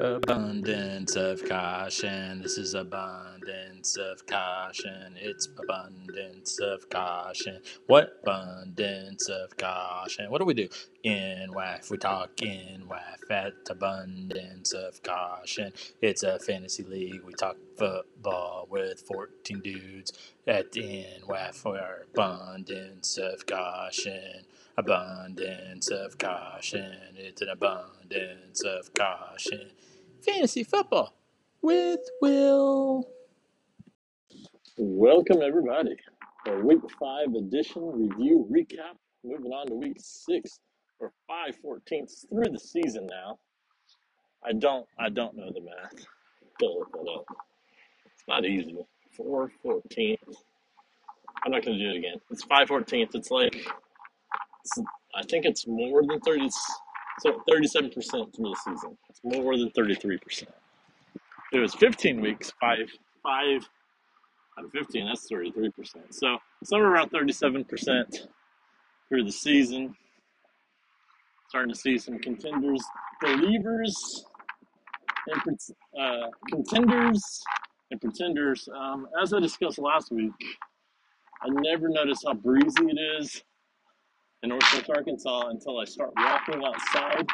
[0.00, 2.40] Abundance of caution.
[2.40, 5.14] This is abundance of caution.
[5.16, 7.60] It's abundance of caution.
[7.86, 10.30] What abundance of caution?
[10.30, 10.68] What do we do?
[11.02, 15.74] In WAF, we talk in WAF at abundance of caution.
[16.00, 17.22] It's a fantasy league.
[17.26, 20.12] We talk football with 14 dudes
[20.46, 24.46] at in WAF for abundance of caution.
[24.78, 26.96] Abundance of caution.
[27.16, 29.72] It's an abundance of caution.
[30.20, 31.14] Fantasy football
[31.62, 33.08] with Will.
[34.78, 35.96] Welcome, everybody.
[36.44, 38.96] For week five edition review recap.
[39.24, 40.60] Moving on to week six
[41.00, 43.38] or five fourteenths through the season now.
[44.44, 46.06] I don't I don't know the math.
[46.60, 47.26] Gotta look that up.
[48.06, 48.76] It's not easy.
[49.16, 50.20] Four fourteenth.
[51.44, 52.20] I'm not gonna do it again.
[52.30, 53.14] It's five fourteenth.
[53.14, 54.78] It's like it's,
[55.14, 56.50] I think it's more than thirty.
[57.20, 58.96] So 37% through the season.
[59.08, 60.44] It's more than 33%.
[61.52, 62.88] It was 15 weeks, five,
[63.22, 63.68] five
[64.58, 65.70] out of 15, that's 33%.
[66.10, 68.26] So somewhere around 37%
[69.08, 69.94] through the season.
[71.48, 72.80] Starting to see some contenders,
[73.20, 74.24] believers,
[75.26, 75.58] and
[76.00, 77.42] uh, contenders
[77.90, 78.68] and pretenders.
[78.74, 80.32] Um, as I discussed last week,
[81.42, 83.42] I never noticed how breezy it is
[84.42, 87.26] in Northwest Arkansas until I start walking outside.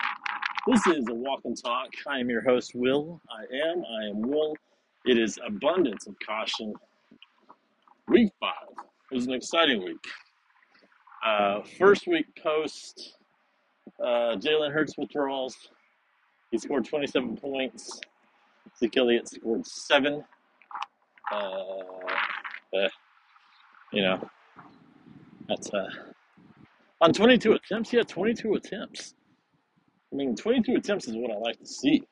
[0.67, 1.91] This is a walk and talk.
[2.09, 3.21] I am your host, Will.
[3.31, 3.85] I am.
[3.85, 4.55] I am Will.
[5.05, 6.75] It is abundance of caution.
[8.09, 8.75] Week five.
[9.13, 10.05] It was an exciting week.
[11.25, 13.15] Uh, first week post
[14.01, 15.57] uh, Jalen Hurts withdrawals.
[16.51, 18.01] He scored 27 points.
[18.79, 20.25] Zeke Elliott scored seven.
[21.33, 22.89] Uh, uh,
[23.93, 24.29] you know,
[25.49, 25.89] that's uh,
[27.01, 29.15] on 22 attempts, he had 22 attempts.
[30.13, 32.03] I mean, 22 attempts is what I like to see.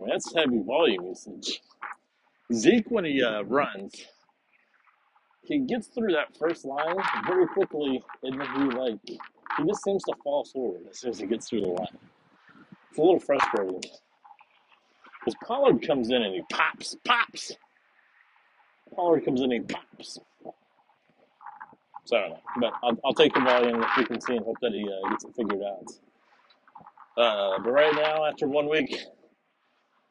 [0.00, 1.60] I mean, that's heavy volume usage.
[2.52, 3.94] Zeke, when he uh, runs,
[5.42, 6.96] he gets through that first line
[7.26, 11.18] very quickly, and then he like he just seems to fall forward as soon as
[11.18, 11.98] he gets through the line.
[12.90, 13.80] It's a little frustrating
[15.20, 17.52] because Pollard comes in and he pops, pops.
[18.94, 20.18] Pollard comes in and he pops.
[22.04, 24.72] So I don't know, but I'll, I'll take the volume can see and hope that
[24.72, 25.90] he uh, gets it figured out.
[27.16, 28.94] Uh, but right now, after one week,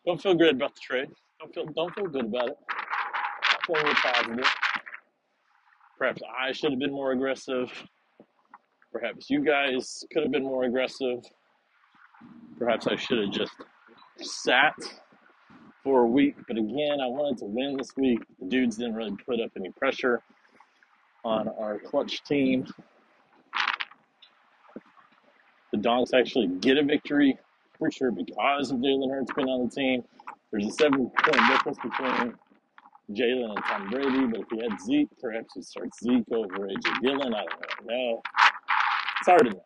[0.06, 1.10] don't feel good about the trade.
[1.40, 2.58] Don't feel don't feel good about it.
[3.52, 4.56] Not feeling positive.
[5.98, 7.72] Perhaps I should have been more aggressive.
[8.92, 11.20] Perhaps you guys could have been more aggressive.
[12.58, 13.54] Perhaps I should have just
[14.18, 14.76] sat
[15.84, 16.36] for a week.
[16.48, 18.20] But again, I wanted to win this week.
[18.40, 20.24] The dudes didn't really put up any pressure
[21.24, 22.66] on our clutch team.
[25.72, 27.38] The Donks actually get a victory,
[27.78, 30.04] for sure, because of Jalen Hurts being on the team.
[30.52, 32.36] There's a seven point difference between
[33.12, 37.02] Jalen and Tom Brady, but if he had Zeke, perhaps he starts Zeke over AJ
[37.02, 37.34] Dillon.
[37.34, 38.22] I don't know.
[39.20, 39.66] It's hard to know.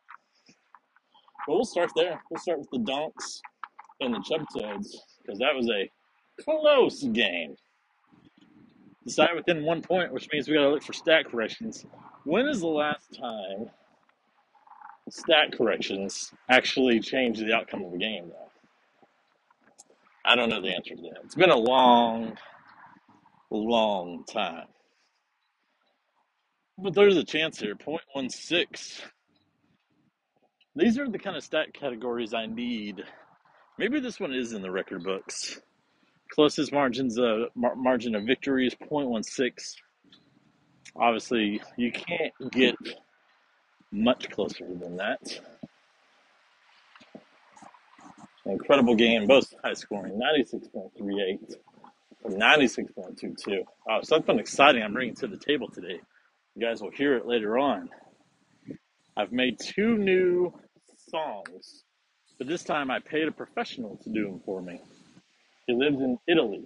[1.45, 2.21] But we'll start there.
[2.29, 3.41] We'll start with the Donks
[3.99, 5.89] and the Chub Toads, because that was a
[6.41, 7.55] close game.
[9.07, 11.85] Decide within one point, which means we got to look for stat corrections.
[12.25, 13.69] When is the last time
[15.09, 18.51] stat corrections actually change the outcome of a game, though?
[20.25, 21.21] I don't know the answer to that.
[21.23, 22.37] It's been a long,
[23.49, 24.67] long time.
[26.77, 27.77] But there's a chance here.
[27.77, 29.01] Point one six.
[30.75, 33.05] These are the kind of stat categories I need.
[33.77, 35.61] Maybe this one is in the record books.
[36.31, 39.75] Closest margins of mar- margin of victory is 0.16.
[40.95, 42.75] Obviously, you can't get
[43.91, 45.39] much closer than that.
[48.45, 51.55] Incredible game, both high scoring, 96.38
[52.25, 53.63] and 96.22.
[53.89, 55.99] Oh, something exciting I'm bringing to the table today.
[56.55, 57.89] You guys will hear it later on.
[59.17, 60.53] I've made two new
[61.09, 61.83] songs,
[62.37, 64.79] but this time I paid a professional to do them for me.
[65.67, 66.63] He lives in Italy.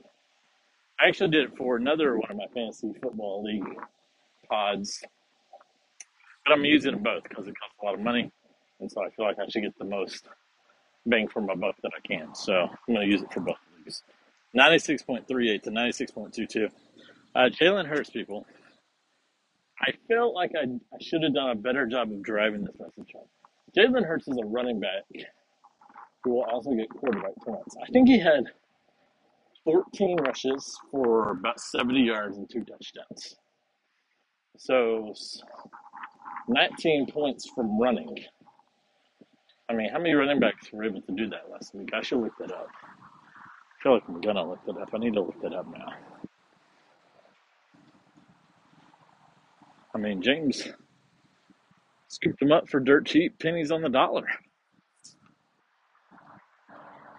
[0.99, 3.65] I actually did it for another one of my fantasy football league
[4.47, 5.03] pods,
[6.45, 8.31] but I'm using them both because it costs a lot of money,
[8.79, 10.25] and so I feel like I should get the most
[11.07, 12.35] bang for my buck that I can.
[12.35, 14.03] So I'm going to use it for both leagues.
[14.55, 16.69] 96.38 to 96.22.
[17.33, 18.45] Uh, Jalen Hurts, people.
[19.79, 23.13] I felt like I, I should have done a better job of driving this message
[23.13, 23.25] home.
[23.75, 25.03] Jalen Hurts is a running back
[26.23, 27.75] who will also get quarterback points.
[27.81, 28.43] I think he had
[29.63, 33.35] 14 rushes for about 70 yards and two touchdowns.
[34.57, 35.13] So
[36.47, 38.15] 19 points from running.
[39.69, 41.91] I mean, how many running backs were able to do that last week?
[41.93, 42.67] I should look that up.
[42.75, 44.89] I feel like I'm gonna look that up.
[44.93, 45.93] I need to look that up now.
[49.93, 50.67] I mean, James
[52.07, 54.27] scooped them up for dirt cheap, pennies on the dollar.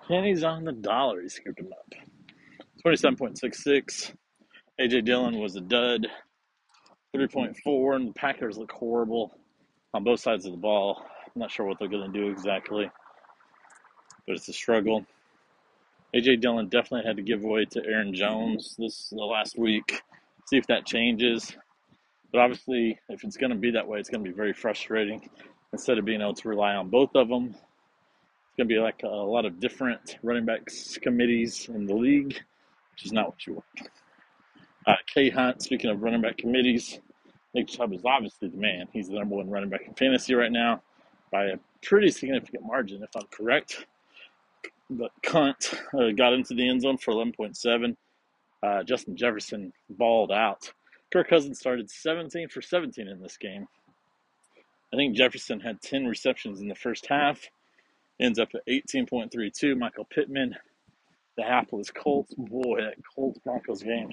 [0.08, 2.11] Pennies on the dollar, he scooped them up.
[2.84, 4.12] 27.66.
[4.80, 6.08] AJ Dillon was a dud.
[7.14, 9.32] 3.4, and the Packers look horrible
[9.92, 11.04] on both sides of the ball.
[11.26, 12.90] I'm not sure what they're going to do exactly,
[14.26, 15.04] but it's a struggle.
[16.14, 20.02] AJ Dillon definitely had to give away to Aaron Jones this the last week.
[20.48, 21.54] See if that changes.
[22.32, 25.28] But obviously, if it's going to be that way, it's going to be very frustrating.
[25.72, 29.02] Instead of being able to rely on both of them, it's going to be like
[29.04, 32.38] a lot of different running backs committees in the league,
[32.92, 33.90] which is not what you want.
[34.86, 37.00] Uh, K Hunt, speaking of running back committees,
[37.54, 38.88] Nick Chubb is obviously the man.
[38.92, 40.82] He's the number one running back in fantasy right now
[41.30, 43.86] by a pretty significant margin, if I'm correct.
[44.90, 47.96] But Cunt uh, got into the end zone for 11.7.
[48.62, 50.72] Uh, Justin Jefferson balled out.
[51.12, 53.66] Kirk Cousins started 17 for 17 in this game.
[54.92, 57.48] I think Jefferson had 10 receptions in the first half.
[58.20, 59.76] Ends up at 18.32.
[59.76, 60.54] Michael Pittman,
[61.36, 62.34] the hapless Colts.
[62.36, 64.10] Boy, that Colts Broncos game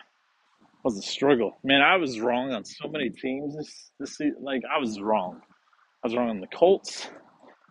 [0.84, 1.58] was a struggle.
[1.64, 4.38] Man, I was wrong on so many teams this this season.
[4.42, 5.42] Like I was wrong.
[6.04, 7.10] I was wrong on the Colts.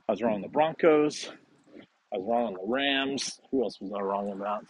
[0.09, 1.31] I was wrong on the Broncos.
[2.13, 3.41] I was wrong on the Rams.
[3.51, 4.65] Who else was I wrong about?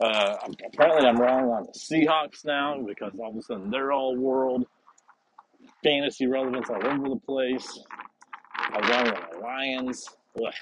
[0.00, 0.36] Uh,
[0.72, 4.66] apparently, I'm wrong on the Seahawks now because all of a sudden they're all world
[5.84, 7.78] fantasy relevance all over the place.
[8.56, 10.08] I was wrong on the Lions.
[10.36, 10.52] Ugh,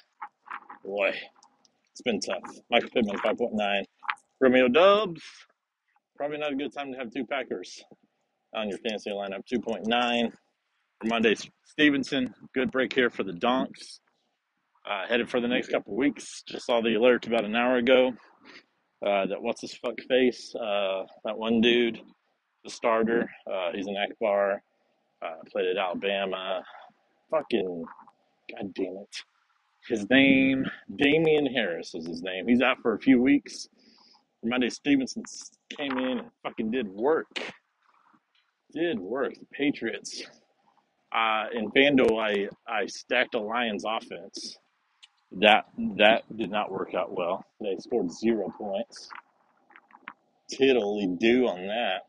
[0.84, 1.12] boy,
[1.92, 2.56] it's been tough.
[2.70, 3.82] Michael Pittman, 5.9.
[4.40, 5.22] Romeo Doubs,
[6.16, 7.84] probably not a good time to have two Packers
[8.54, 9.42] on your fantasy lineup.
[9.52, 10.32] 2.9.
[11.04, 11.34] Monday
[11.64, 14.00] Stevenson, good break here for the Donks.
[14.88, 16.42] Uh, headed for the next couple weeks.
[16.48, 18.12] Just saw the alert about an hour ago.
[19.04, 20.54] Uh, that what's his fuck face?
[20.54, 22.00] Uh, that one dude,
[22.64, 23.28] the starter.
[23.46, 24.62] Uh, he's an Akbar.
[25.24, 26.62] Uh, played at Alabama.
[27.30, 27.84] Fucking
[28.50, 29.16] god damn it.
[29.88, 30.64] His name,
[30.94, 32.46] Damien Harris is his name.
[32.46, 33.68] He's out for a few weeks.
[34.44, 35.22] Monday Stevenson
[35.76, 37.28] came in and fucking did work.
[38.72, 39.34] Did work.
[39.34, 40.22] The Patriots.
[41.14, 44.56] Uh, in FanDuel, I, I stacked a Lions offense.
[45.40, 45.64] That
[45.96, 47.44] that did not work out well.
[47.60, 49.08] They scored zero points.
[50.50, 52.02] Tiddly do on that.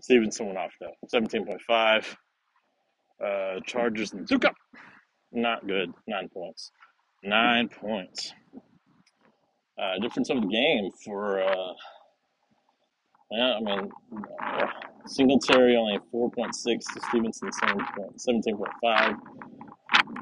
[0.00, 0.94] Stevenson went off though.
[1.08, 2.16] Seventeen point five.
[3.22, 4.52] Uh, Chargers and Zuka.
[5.32, 5.92] Not good.
[6.06, 6.70] Nine points.
[7.22, 8.32] Nine points.
[9.80, 11.72] Uh, difference of the game for uh,
[13.30, 13.90] yeah, I mean,
[14.42, 14.66] uh,
[15.06, 19.16] Singletary only 4.6 to Stevenson 17.5.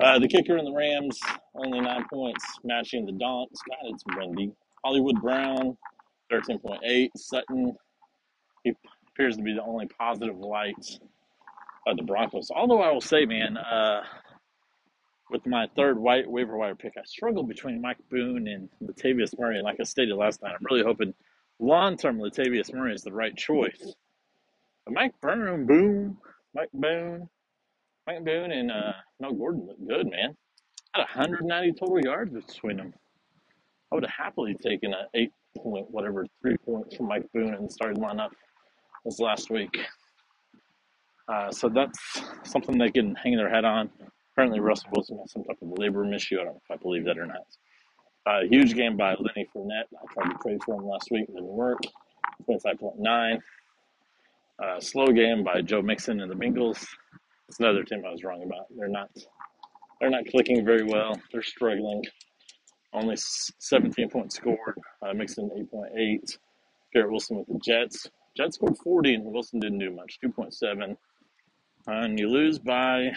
[0.02, 1.20] Uh, the kicker in the Rams
[1.54, 3.60] only nine points, matching the Donks.
[3.68, 4.52] God, it's windy.
[4.84, 5.76] Hollywood Brown
[6.32, 7.10] 13.8.
[7.16, 7.74] Sutton
[8.64, 8.72] he
[9.12, 10.98] appears to be the only positive light
[11.86, 12.50] of the Broncos.
[12.50, 14.02] Although I will say, man, uh,
[15.30, 19.62] with my third white waiver wire pick, I struggled between Mike Boone and Latavius Murray.
[19.62, 21.14] Like I stated last night, I'm really hoping
[21.58, 23.94] long term Latavius Murray is the right choice.
[24.84, 26.16] But Mike Boone, Boone,
[26.54, 27.28] Mike Boone,
[28.06, 30.36] Mike Boone, and uh, Mel Gordon look good, man.
[30.94, 32.92] Had 190 total yards between them.
[33.90, 37.70] I would have happily taken a eight point whatever three points from Mike Boone and
[37.70, 38.30] started lineup
[39.04, 39.70] this last week.
[41.28, 41.98] Uh, so that's
[42.44, 43.90] something they can hang their head on.
[44.34, 46.40] Apparently, Russell Wilson has some type of labor issue.
[46.40, 47.46] I don't know if I believe that or not.
[48.26, 49.84] Uh, huge game by Lenny Fournette.
[49.94, 51.26] I tried to trade for him last week.
[51.28, 51.78] It didn't work.
[52.48, 53.38] 25.9.
[54.62, 56.84] Uh, slow game by Joe Mixon and the Bengals.
[57.48, 58.66] It's another team I was wrong about.
[58.76, 59.10] They're not
[60.00, 61.20] they're not clicking very well.
[61.32, 62.02] They're struggling.
[62.92, 64.78] Only 17 points scored.
[65.02, 66.38] Uh, Mixon 8.8.
[66.92, 68.08] Garrett Wilson with the Jets.
[68.36, 70.18] Jets scored 40 and Wilson didn't do much.
[70.24, 70.92] 2.7.
[70.92, 70.96] Uh,
[71.86, 73.10] and you lose by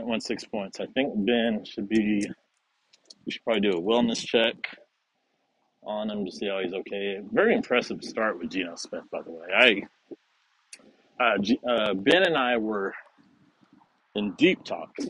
[0.00, 0.80] 0.16 points.
[0.80, 2.26] I think Ben should be
[3.24, 4.54] we should probably do a wellness check
[5.84, 7.20] on him to see how he's okay.
[7.32, 9.46] Very impressive start with Geno Smith, by the way.
[9.54, 9.82] I
[11.22, 12.94] uh, G, uh, Ben and I were
[14.14, 15.06] in deep talks,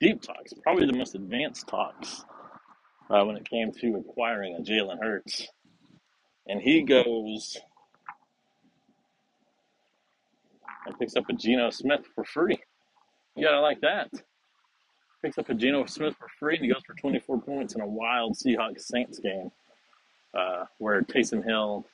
[0.00, 2.24] deep talks, probably the most advanced talks
[3.10, 5.48] uh, when it came to acquiring a Jalen Hurts,
[6.46, 7.56] and he goes
[10.86, 12.58] and picks up a Geno Smith for free.
[13.36, 14.10] You gotta like that
[15.24, 17.86] picks up a Geno Smith for free, and he goes for 24 points in a
[17.86, 19.50] wild Seahawks Saints game
[20.34, 21.86] uh, where Taysom Hill,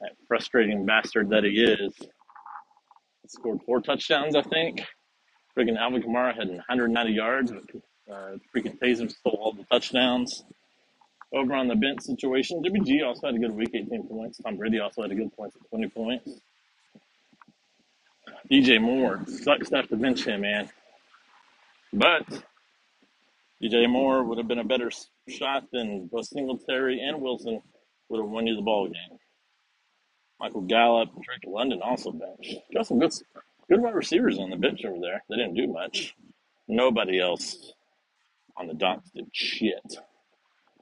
[0.00, 1.94] that frustrating bastard that he is,
[3.28, 4.84] scored four touchdowns, I think.
[5.56, 10.44] Freaking Alvin Kamara had 190 yards, but uh, freaking Taysom stole all the touchdowns.
[11.32, 14.38] Over on the bench situation, WG also had a good week, 18 points.
[14.38, 16.40] Tom Brady also had a good points at 20 points.
[18.50, 20.68] DJ Moore sucks to have to bench him, man.
[21.92, 22.26] But
[23.62, 24.90] DJ Moore would have been a better
[25.28, 27.62] shot than both Singletary and Wilson
[28.08, 29.18] would have won you the ball game.
[30.40, 32.58] Michael Gallup, Drake London also benched.
[32.74, 33.12] Got some good,
[33.68, 35.22] good wide receivers on the bench over there.
[35.30, 36.14] They didn't do much.
[36.68, 37.72] Nobody else
[38.56, 39.96] on the Donks did shit.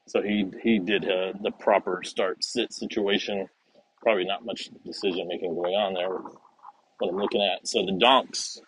[0.08, 3.48] So he he did uh, the proper start sit situation.
[4.02, 6.18] Probably not much decision making going on there
[7.02, 7.66] with what I'm looking at.
[7.66, 8.60] So the Donks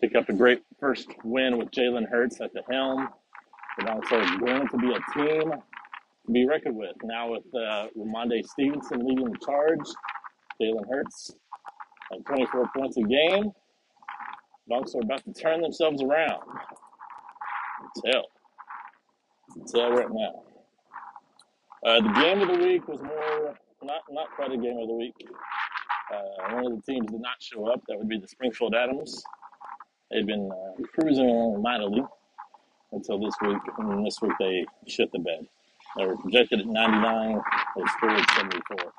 [0.00, 3.08] pick up a great first win with Jalen Hurts at the helm.
[3.78, 6.96] The Donks are going to be a team to be reckoned with.
[7.04, 9.80] Now with uh, Rhamondre Stevenson leading the charge,
[10.60, 11.34] Jalen Hurts
[12.12, 13.52] at 24 points a game.
[14.68, 16.42] Donks are about to turn themselves around.
[18.04, 18.24] Tell,
[19.72, 20.42] tell right now.
[21.86, 24.94] Uh, the game of the week was more not not quite a game of the
[24.94, 25.14] week.
[26.12, 27.82] Uh, one of the teams did not show up.
[27.88, 29.22] That would be the Springfield Adams.
[30.10, 32.02] They'd been uh, cruising along mightily
[32.92, 35.46] until this week, and this week they shit the bed.
[35.96, 37.40] They were projected at 99.
[37.76, 38.92] They scored 74.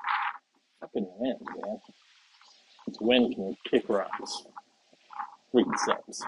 [0.80, 1.78] Fucking win, man.
[2.86, 4.44] It's win can kick rocks.
[5.54, 6.22] Freaking sucks.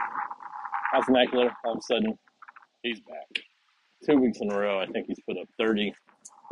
[0.95, 2.19] Austin Ekeler, all of a sudden,
[2.83, 3.45] he's back.
[4.05, 5.95] Two weeks in a row, I think he's put up 30.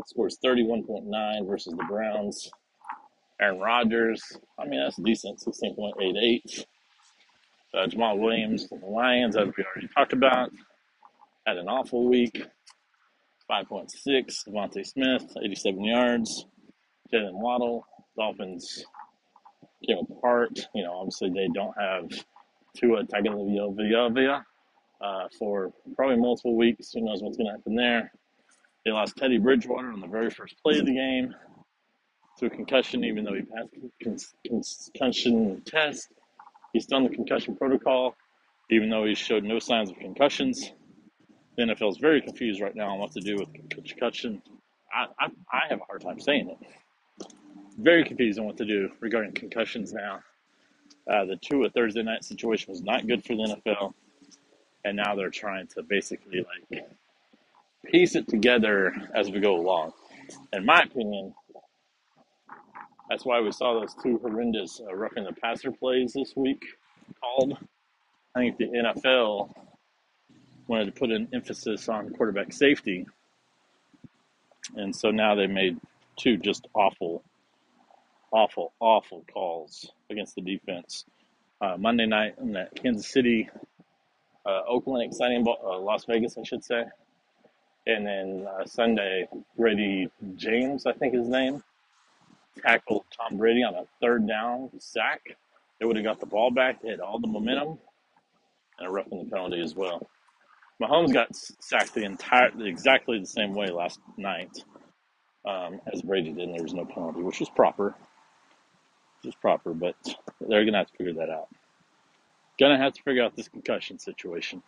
[0.06, 2.50] Scores 31.9 versus the Browns.
[3.40, 4.22] Aaron Rodgers,
[4.58, 6.64] I mean, that's decent, 16.88.
[7.72, 10.50] Uh, Jamaal Williams, the Lions, as we already talked about,
[11.46, 12.42] had an awful week.
[13.50, 13.88] 5.6.
[14.46, 16.46] DeVonta Smith, 87 yards.
[17.12, 17.84] Jaylen Waddle,
[18.16, 18.84] Dolphins
[19.86, 20.68] came apart.
[20.74, 22.04] You know, obviously they don't have
[22.76, 24.42] Tua Tagovailoa
[25.00, 26.92] uh, for probably multiple weeks.
[26.92, 28.12] Who knows what's going to happen there?
[28.84, 31.34] They lost Teddy Bridgewater on the very first play of the game
[32.46, 34.62] a concussion, even though he passed the con-
[34.94, 36.08] concussion test.
[36.72, 38.14] He's done the concussion protocol,
[38.70, 40.72] even though he showed no signs of concussions.
[41.56, 44.42] The NFL is very confused right now on what to do with concussion.
[44.92, 46.58] I, I, I have a hard time saying it.
[47.78, 50.20] Very confused on what to do regarding concussions now.
[51.10, 53.94] Uh, the Tua Thursday night situation was not good for the NFL,
[54.84, 56.84] and now they're trying to basically like
[57.86, 59.92] piece it together as we go along.
[60.52, 61.34] In my opinion,
[63.10, 66.64] that's why we saw those two horrendous uh, roughing the passer plays this week
[67.20, 67.58] called.
[68.36, 69.52] I think the NFL
[70.68, 73.04] wanted to put an emphasis on quarterback safety,
[74.76, 75.80] and so now they made
[76.16, 77.24] two just awful,
[78.30, 81.04] awful, awful calls against the defense.
[81.60, 83.50] Uh, Monday night in that Kansas City,
[84.46, 86.84] uh, Oakland exciting uh, Las Vegas, I should say,
[87.88, 89.26] and then uh, Sunday,
[89.56, 91.64] Brady James, I think his name,
[92.62, 95.22] tackled Tom Brady on a third down sack.
[95.78, 96.82] They would have got the ball back.
[96.82, 97.78] They had all the momentum
[98.78, 100.06] and a roughing the penalty as well.
[100.82, 104.64] Mahomes got sacked the entire exactly the same way last night
[105.46, 107.94] um, as Brady did, and there was no penalty, which was proper,
[109.16, 109.74] which was proper.
[109.74, 109.96] But
[110.40, 111.48] they're gonna have to figure that out.
[112.58, 114.62] Gonna have to figure out this concussion situation.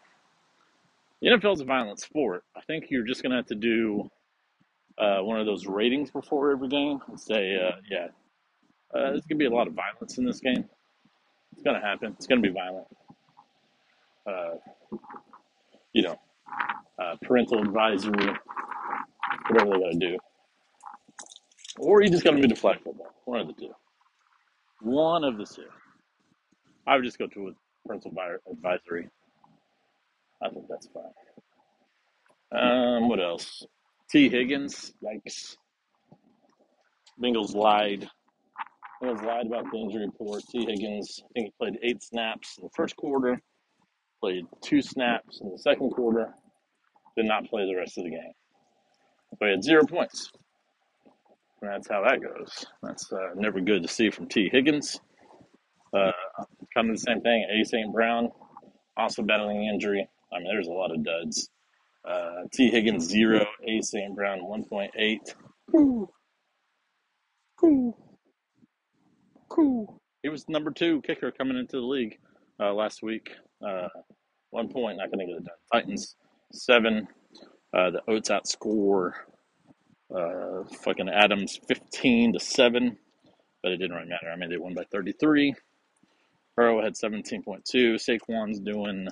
[1.21, 2.45] The NFL is a violent sport.
[2.57, 4.11] I think you're just gonna have to do
[4.99, 8.09] uh, one of those ratings before every game and say, uh, yeah,
[8.95, 10.65] uh, there's gonna be a lot of violence in this game.
[11.53, 12.13] It's gonna happen.
[12.17, 12.87] It's gonna be violent.
[14.27, 14.57] Uh,
[15.93, 16.19] you know,
[17.03, 18.35] uh, parental advisory,
[19.49, 20.19] whatever they gotta do,
[21.79, 23.15] or you just gotta move to flag football.
[23.25, 23.75] One of the two.
[24.81, 25.69] One of the two.
[26.87, 27.53] I would just go to a
[27.87, 28.13] parental
[28.51, 29.09] advisory.
[30.43, 31.05] I think that's fine.
[32.53, 33.65] Um, what else?
[34.13, 34.29] T.
[34.29, 35.57] Higgins, yikes.
[37.19, 38.07] Bengals lied.
[39.03, 40.43] Bengals lied about the injury report.
[40.51, 40.67] T.
[40.69, 43.41] Higgins, I think he played eight snaps in the first quarter,
[44.21, 46.35] played two snaps in the second quarter,
[47.17, 48.33] did not play the rest of the game.
[49.39, 50.31] So he had zero points.
[51.63, 52.67] And that's how that goes.
[52.83, 54.51] That's uh, never good to see from T.
[54.53, 55.01] Higgins.
[55.97, 56.13] Uh,
[56.75, 57.47] kind of the same thing.
[57.51, 57.65] A.
[57.65, 57.91] St.
[57.91, 58.29] Brown,
[58.95, 60.07] also battling injury.
[60.31, 61.49] I mean, there's a lot of duds.
[62.05, 62.71] Uh, T.
[62.71, 63.47] Higgins, zero.
[63.67, 63.81] A.
[63.81, 64.15] St.
[64.15, 65.19] Brown, 1.8.
[65.71, 66.13] Cool,
[67.59, 67.99] cool,
[69.49, 70.01] cool.
[70.23, 72.19] He was number two kicker coming into the league
[72.61, 73.31] uh, last week.
[73.65, 73.89] Uh,
[74.51, 75.55] one point, not going to get it done.
[75.73, 76.17] Titans,
[76.53, 77.09] seven.
[77.75, 79.13] Uh, the Oats outscore
[80.15, 82.99] uh, fucking Adams 15 to 7,
[83.63, 84.31] but it didn't really matter.
[84.31, 85.55] I mean, they won by 33.
[86.55, 87.63] Burrow had 17.2.
[87.75, 89.09] Saquon's doing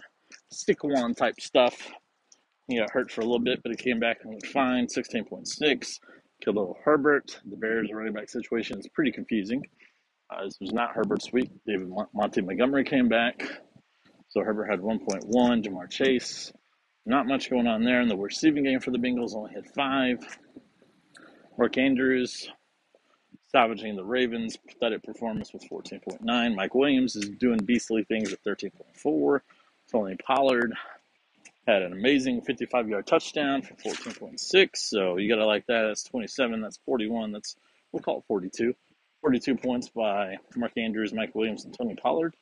[0.52, 1.90] Saquon type stuff.
[2.70, 4.86] He got hurt for a little bit, but he came back and looked fine.
[4.86, 5.98] 16.6.
[6.44, 7.40] Khalil Herbert.
[7.44, 9.62] The Bears running back situation is pretty confusing.
[10.30, 11.50] Uh, this was not Herbert's week.
[11.66, 13.42] David Monty Montgomery came back.
[14.28, 15.24] So Herbert had 1.1.
[15.64, 16.52] Ja'Marr Chase.
[17.06, 19.34] Not much going on there in the receiving game for the Bengals.
[19.34, 20.18] Only had five.
[21.58, 22.48] Mark Andrews
[23.48, 26.54] salvaging the Ravens' pathetic performance with 14.9.
[26.54, 29.40] Mike Williams is doing beastly things at 13.4.
[29.90, 30.72] Tony Pollard
[31.66, 34.68] had an amazing 55 yard touchdown for 14.6.
[34.74, 35.82] So you got to like that.
[35.86, 36.60] That's 27.
[36.60, 37.32] That's 41.
[37.32, 37.56] That's,
[37.92, 38.74] we'll call it 42.
[39.20, 42.34] 42 points by Mark Andrews, Mike Williams, and Tony Pollard.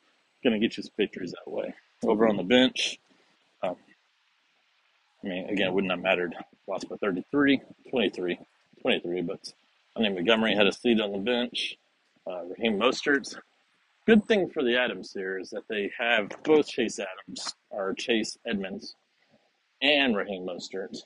[0.43, 1.73] Going to get you some victories that way.
[2.03, 2.97] Over on the bench,
[3.61, 3.75] um,
[5.23, 6.33] I mean, again, it wouldn't have mattered.
[6.65, 8.39] Lost by 33, 23,
[8.81, 9.53] 23, but
[9.97, 11.75] I think Montgomery had a seat on the bench.
[12.25, 13.35] Uh, Raheem Mostert.
[14.05, 18.37] Good thing for the Adams here is that they have both Chase Adams, or Chase
[18.47, 18.95] Edmonds,
[19.81, 20.97] and Raheem Mostert.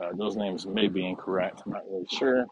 [0.00, 1.62] Uh, those names may be incorrect.
[1.64, 2.46] I'm not really sure.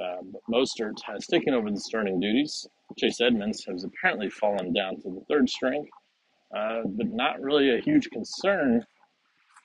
[0.00, 2.68] Uh, but Mostert has taken over the starting duties.
[2.96, 5.86] Chase Edmonds has apparently fallen down to the third string,
[6.56, 8.84] uh, but not really a huge concern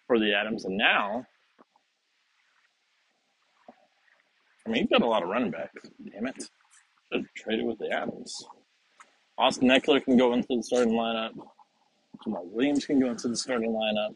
[0.08, 0.65] for the Adams.
[0.65, 1.25] And now,
[4.65, 5.89] I mean, you've got a lot of running backs.
[6.12, 6.36] Damn it.
[7.12, 8.43] Should have traded with the Adams.
[9.38, 11.32] Austin Ekeler can go into the starting lineup.
[12.25, 14.15] Jamaal Williams can go into the starting lineup.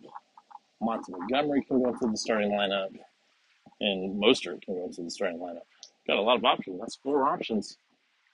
[0.82, 2.96] Monty Montgomery can go into the starting lineup.
[3.80, 5.66] And Mostert can go into the starting lineup.
[6.08, 6.80] Got a lot of options.
[6.80, 7.78] That's four options.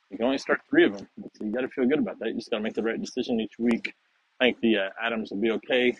[0.09, 1.07] You can only start three of them.
[1.35, 2.29] So you got to feel good about that.
[2.29, 3.93] You just got to make the right decision each week.
[4.39, 5.95] I think the uh, Adams will be okay.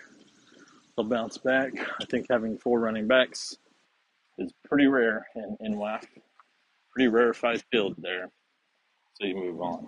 [0.95, 1.71] They'll bounce back.
[1.99, 3.57] I think having four running backs
[4.37, 6.03] is pretty rare in, in WAF.
[6.91, 8.29] Pretty rarefied field there.
[9.15, 9.87] So you move on.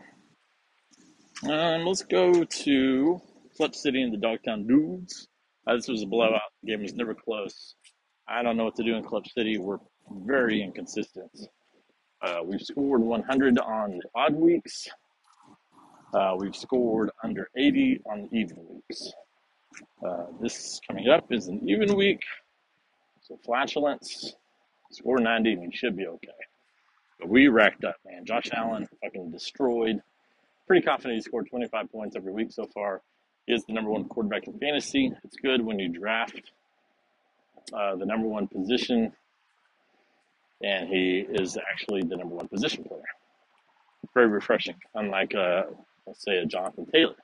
[1.43, 3.21] Um, let's go to
[3.57, 5.27] Clutch City and the Dogtown Dudes.
[5.67, 6.44] Uh, this was a blowout.
[6.65, 7.75] Game was never close.
[8.27, 9.57] I don't know what to do in Club City.
[9.57, 9.77] We're
[10.09, 11.31] very inconsistent.
[12.21, 14.87] Uh, we've scored 100 on the odd weeks.
[16.13, 19.11] Uh, we've scored under 80 on the even weeks.
[20.05, 22.21] Uh, this coming up is an even week.
[23.21, 24.33] So flatulence,
[24.91, 26.29] score 90, and we should be okay.
[27.19, 28.25] But we racked up, man.
[28.25, 30.01] Josh Allen fucking destroyed.
[30.67, 33.01] Pretty confident he scored 25 points every week so far.
[33.47, 35.11] Is the number one quarterback in fantasy.
[35.23, 36.41] It's good when you draft
[37.71, 39.13] uh, the number one position,
[40.63, 43.03] and he is actually the number one position player.
[44.15, 45.63] Very refreshing, unlike, uh,
[46.07, 47.15] let's say, a Jonathan Taylor,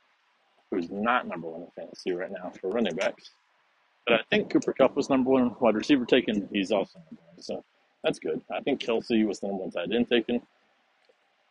[0.69, 3.31] who's not number one in fantasy right now for running backs.
[4.05, 6.47] But I think Cooper Kupp was number one wide receiver taken.
[6.51, 7.63] He's also number one, so
[8.03, 8.41] that's good.
[8.51, 10.41] I think Kelce was the number one tight end taken.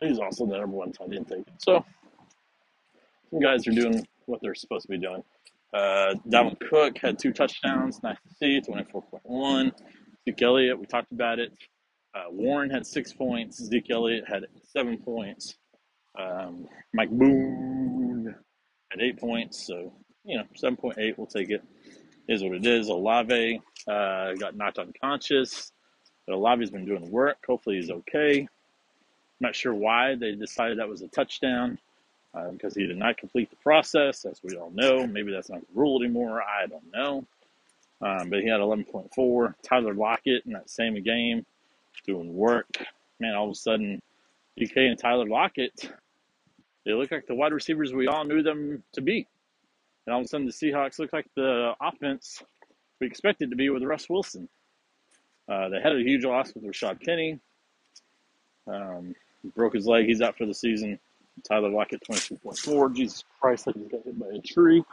[0.00, 1.58] He's also the number one tight end taken.
[1.58, 1.84] So
[3.30, 5.22] some guys are doing what they're supposed to be doing.
[5.72, 6.14] Uh,
[6.68, 8.02] Cook had two touchdowns.
[8.02, 8.60] Nice to see.
[8.60, 9.72] 24.1.
[10.28, 11.52] Zeke Elliott, we talked about it.
[12.14, 13.62] Uh, Warren had six points.
[13.62, 15.56] Zeke Elliott had seven points.
[16.18, 18.34] Um, Mike Boone
[18.90, 19.66] had eight points.
[19.66, 19.92] So,
[20.24, 21.62] you know, 7.8, we'll take it.
[22.28, 22.88] Is what it is.
[22.88, 25.72] Olave uh, got knocked unconscious.
[26.26, 27.38] But Olave's been doing work.
[27.46, 28.46] Hopefully he's okay.
[29.40, 31.78] Not sure why they decided that was a touchdown
[32.34, 35.06] uh, because he did not complete the process, as we all know.
[35.06, 36.42] Maybe that's not the rule anymore.
[36.42, 37.24] I don't know.
[38.02, 39.54] Um, but he had 11.4.
[39.62, 41.44] Tyler Lockett in that same game
[42.06, 42.68] doing work.
[43.18, 44.00] Man, all of a sudden,
[44.58, 45.90] DK and Tyler Lockett,
[46.84, 49.26] they look like the wide receivers we all knew them to be.
[50.06, 52.42] And all of a sudden, the Seahawks look like the offense
[53.00, 54.48] we expected to be with Russ Wilson.
[55.48, 57.38] Uh, they had a huge loss with Rashaad Penny.
[58.66, 59.14] Um,
[59.56, 60.06] broke his leg.
[60.06, 60.98] He's out for the season.
[61.40, 62.94] Tyler Lockett, 22.4.
[62.94, 64.84] Jesus Christ, I just got hit by a tree.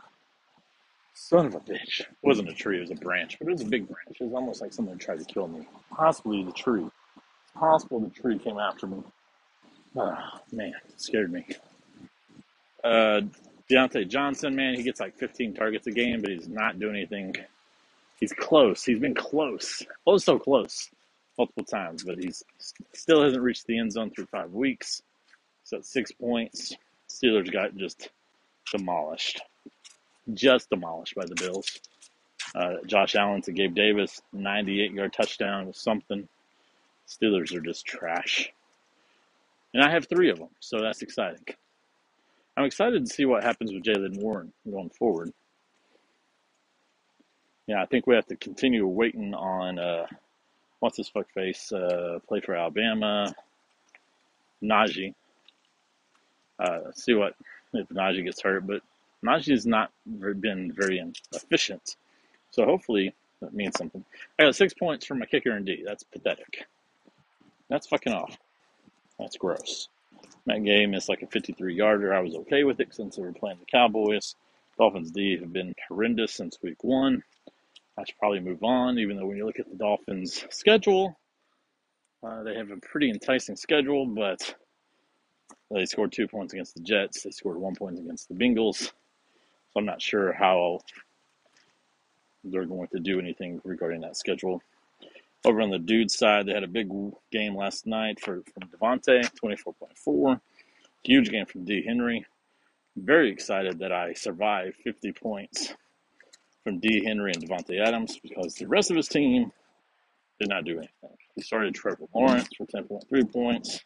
[1.13, 2.01] Son of a bitch.
[2.01, 4.17] It wasn't a tree, it was a branch, but it was a big branch.
[4.19, 5.67] It was almost like someone tried to kill me.
[5.91, 6.83] Possibly the tree.
[6.83, 9.03] It's possible the tree came after me.
[9.95, 10.17] Oh,
[10.51, 11.45] man, it scared me.
[12.83, 13.21] Uh,
[13.69, 17.35] Diontae Johnson, man, he gets like 15 targets a game, but he's not doing anything.
[18.19, 18.83] He's close.
[18.83, 19.83] He's been close.
[20.05, 20.89] Oh, so close
[21.37, 22.43] multiple times, but he's
[22.93, 25.01] still hasn't reached the end zone through five weeks.
[25.67, 26.75] So six points.
[27.09, 28.09] Steelers got just
[28.71, 29.41] demolished
[30.33, 31.79] just demolished by the Bills.
[32.55, 36.27] Uh, Josh Allen to Gabe Davis, 98 yard touchdown was something.
[37.07, 38.51] Steelers are just trash.
[39.73, 41.45] And I have three of them, so that's exciting.
[42.55, 45.31] I'm excited to see what happens with Jaylen Warren going forward.
[47.67, 50.07] Yeah, I think we have to continue waiting on uh,
[50.79, 53.35] what's his fuck face uh, play for Alabama,
[54.63, 55.13] Najee.
[56.59, 57.35] Uh, see what
[57.73, 58.81] if Najee gets hurt, but
[59.25, 61.95] Najee has not been very efficient.
[62.51, 64.03] So hopefully That means something.
[64.39, 65.83] I got six points from my kicker and D.
[65.85, 66.65] That's pathetic.
[67.69, 68.37] That's fucking off.
[69.19, 69.89] That's gross.
[70.47, 72.13] That game is like a 53 yarder.
[72.13, 74.35] I was okay with it since they were playing the Cowboys.
[74.77, 77.23] Dolphins D have been horrendous since week one.
[77.97, 81.17] I should probably move on, even though when you look at the Dolphins' schedule,
[82.23, 84.55] uh, they have a pretty enticing schedule, but
[85.71, 87.23] they scored two points against the Jets.
[87.23, 88.77] They scored one point against the Bengals.
[88.77, 88.91] So
[89.77, 90.79] I'm not sure how
[92.43, 94.61] they're going to do anything regarding that schedule.
[95.45, 96.89] Over on the dude side, they had a big
[97.31, 100.39] game last night for from Davante, 24.4.
[101.03, 101.83] Huge game from D.
[101.85, 102.25] Henry.
[102.95, 105.73] Very excited that I survived 50 points
[106.63, 107.03] from D.
[107.05, 109.51] Henry and Davante Adams because the rest of his team
[110.39, 111.17] did not do anything.
[111.35, 113.79] He started Trevor Lawrence for 10.3 points.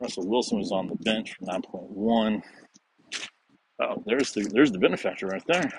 [0.00, 2.42] Russell Wilson was on the bench for 9.1.
[3.80, 5.70] Oh, there's the there's the benefactor right there.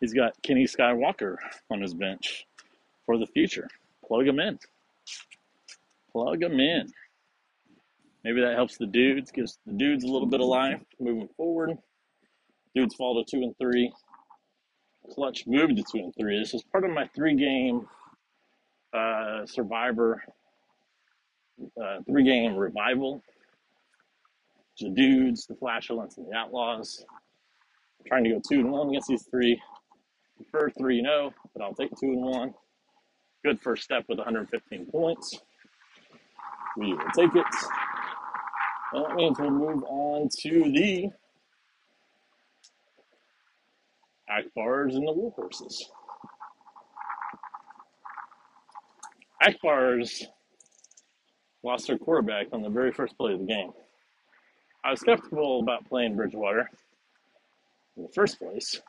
[0.00, 1.36] He's got Kenny Skywalker
[1.70, 2.46] on his bench
[3.06, 3.68] for the future.
[4.06, 4.58] Plug him in.
[6.10, 6.88] Plug him in.
[8.24, 11.76] Maybe that helps the dudes, gives the dudes a little bit of life moving forward.
[12.74, 13.92] Dudes fall to two and three.
[15.10, 16.38] Clutch moved to two and three.
[16.38, 17.86] This is part of my three game
[18.94, 20.22] uh, survivor,
[21.60, 23.22] uh, three game revival.
[24.80, 27.04] The dudes, the flatulence, and the outlaws.
[28.00, 29.60] I'm trying to go two and one against these three.
[30.36, 32.54] Prefer three and zero, but I'll take two and one.
[33.44, 35.40] Good first step with 115 points.
[36.76, 37.44] We will take it.
[38.92, 41.08] That means we'll move on to the
[44.30, 45.90] Akbars and the War Horses.
[49.42, 50.22] Akbars
[51.62, 53.72] lost their quarterback on the very first play of the game.
[54.84, 56.68] I was skeptical about playing Bridgewater
[57.96, 58.80] in the first place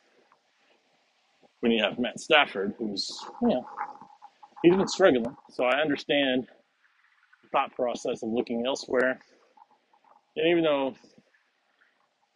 [1.60, 3.68] when you have Matt Stafford, who's, you know,
[4.64, 5.36] he's been struggling.
[5.52, 6.48] So I understand
[7.44, 9.20] the thought process of looking elsewhere.
[10.36, 10.96] And even though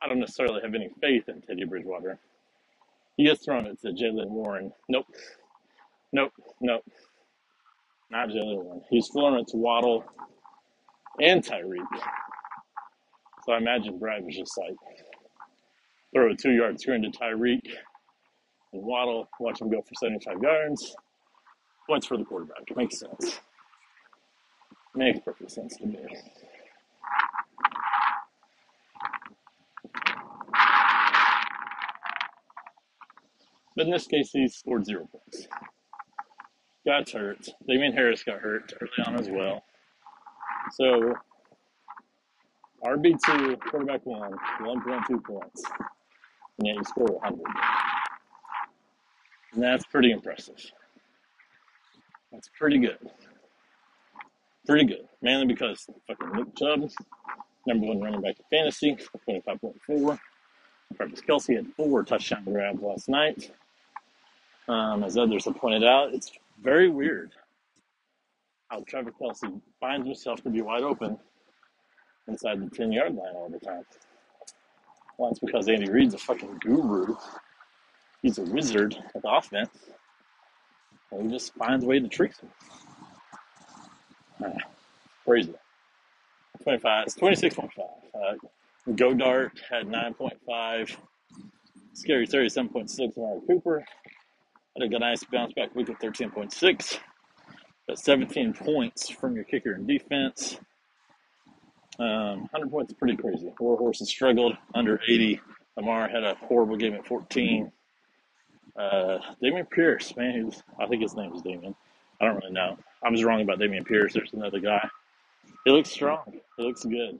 [0.01, 2.19] I don't necessarily have any faith in Teddy Bridgewater,
[3.17, 4.71] he has thrown it to Jaylen Warren.
[4.87, 5.07] Nope,
[6.13, 6.83] nope, nope,
[8.09, 8.81] not the Jaylen Warren.
[8.89, 10.03] He's thrown it to Waddle
[11.19, 11.85] and Tyreek.
[13.45, 14.75] So I imagine Brad was just like,
[16.13, 17.61] throw a two yard screen to Tyreek
[18.73, 20.95] and Waddle, watch him go for 75 yards.
[21.87, 22.63] Points for the quarterback.
[22.75, 23.39] Makes sense.
[24.93, 25.99] Makes perfect sense to me.
[33.75, 35.47] But in this case, he scored zero points.
[36.87, 37.49] Got hurt.
[37.67, 39.61] Damien Harris got hurt early on as well.
[40.71, 41.13] So
[42.81, 45.63] RB2, quarterback one, 1.2 points.
[46.57, 47.41] And yet you scored 100.
[49.51, 50.55] And that's pretty impressive.
[52.31, 52.99] That's pretty good.
[54.65, 55.09] Pretty good.
[55.21, 56.89] Mainly because fucking Nick Chubb,
[57.65, 58.97] number one running back in fantasy,
[59.27, 60.19] 25.4.
[60.95, 63.51] Travis Kelce had four touchdown grabs last night.
[64.69, 67.33] Um, as others have pointed out, it's very weird
[68.69, 71.17] how Trevor Kelce finds himself to be wide open
[72.27, 73.83] inside the 10 yard line all the time.
[75.17, 77.15] Well, it's because Andy Reid's a fucking guru.
[78.21, 79.69] He's a wizard at the offense.
[81.11, 82.49] And he just finds a way to trick him.
[85.25, 85.53] Crazy.
[86.63, 87.69] 25, it's 26.5.
[88.13, 88.35] Uh,
[88.91, 90.97] Goedert had 9.5.
[91.93, 93.17] Scary 37.6.
[93.17, 93.85] Amari Cooper
[94.79, 96.99] had a nice bounce back week of 13.6.
[97.87, 100.59] Got 17 points from your kicker and defense.
[101.99, 103.51] Um, 100 points is pretty crazy.
[103.59, 105.41] War Horses struggled under 80.
[105.77, 107.71] Lamar had a horrible game at 14.
[108.77, 111.73] Uh, Dameon Pierce, man, was, I think his name is Dameon.
[112.21, 112.77] I don't really know.
[113.03, 114.13] I was wrong about Dameon Pierce.
[114.13, 114.87] There's another guy.
[115.65, 116.39] He looks strong.
[116.57, 117.19] He looks good.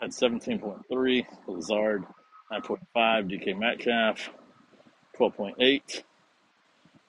[0.00, 1.26] Had 17.3.
[1.46, 2.04] Lazard,
[2.50, 2.78] 9.5.
[2.96, 4.30] DK Metcalf,
[5.18, 6.02] 12.8.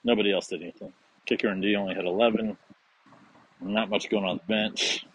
[0.04, 0.92] Nobody else did anything.
[1.26, 2.56] Kicker and D only had 11.
[3.60, 5.06] Not much going on the bench.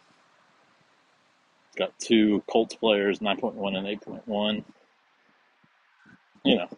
[1.75, 4.63] Got two Colts players, 9.1 and 8.1.
[6.43, 6.69] You know,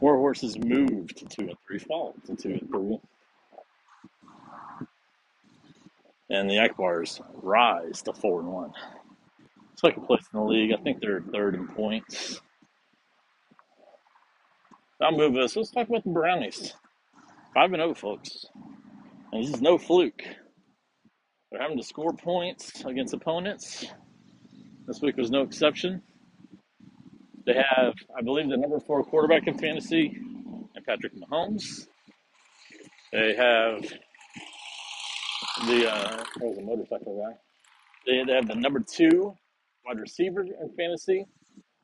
[0.00, 3.00] War Horses moved to 2 and 3, fall to 2 and 3.
[6.30, 8.72] And the Akbars rise to 4 and 1.
[9.76, 10.72] Second place in the league.
[10.72, 12.40] I think they're third in points.
[15.00, 15.56] I'll move us.
[15.56, 16.74] Let's talk about the Brownies.
[17.54, 18.46] 5 and 0, folks.
[19.32, 20.22] And this is no fluke.
[21.50, 23.86] They're having to score points against opponents.
[24.86, 26.02] This week was no exception.
[27.46, 30.16] They have, I believe, the number four quarterback in fantasy,
[30.76, 31.86] and Patrick Mahomes.
[33.12, 33.82] They have
[35.66, 37.36] the uh, was a motorcycle guy.
[38.06, 39.34] They, they have the number two
[39.84, 41.26] wide receiver in fantasy,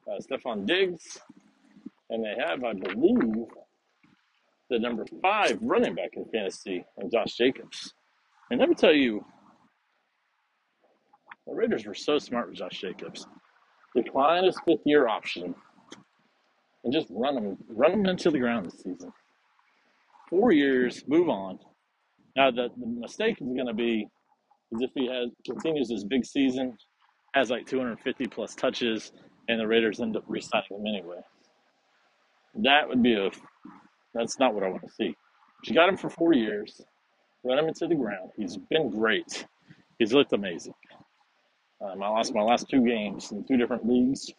[0.08, 1.18] uh, Stefon Diggs,
[2.10, 3.46] and they have, I believe,
[4.70, 7.94] the number five running back in fantasy, and Josh Jacobs.
[8.50, 9.24] And let me tell you,
[11.46, 13.26] the Raiders were so smart with Josh Jacobs.
[13.94, 15.54] Decline his fifth year option
[16.84, 19.12] and just run him, run him into the ground this season.
[20.28, 21.58] Four years, move on.
[22.36, 24.08] Now the, the mistake is going to be
[24.72, 26.76] is if he has continues his big season,
[27.34, 29.12] has like 250 plus touches,
[29.48, 31.20] and the Raiders end up re-signing him anyway.
[32.62, 33.30] That would be a
[34.16, 35.16] that's not what I want to see.
[35.64, 36.80] She got him for four years,
[37.44, 38.30] run him into the ground.
[38.36, 39.46] He's been great.
[39.98, 40.74] He's looked amazing.
[41.80, 44.32] Um, I lost my last two games in two different leagues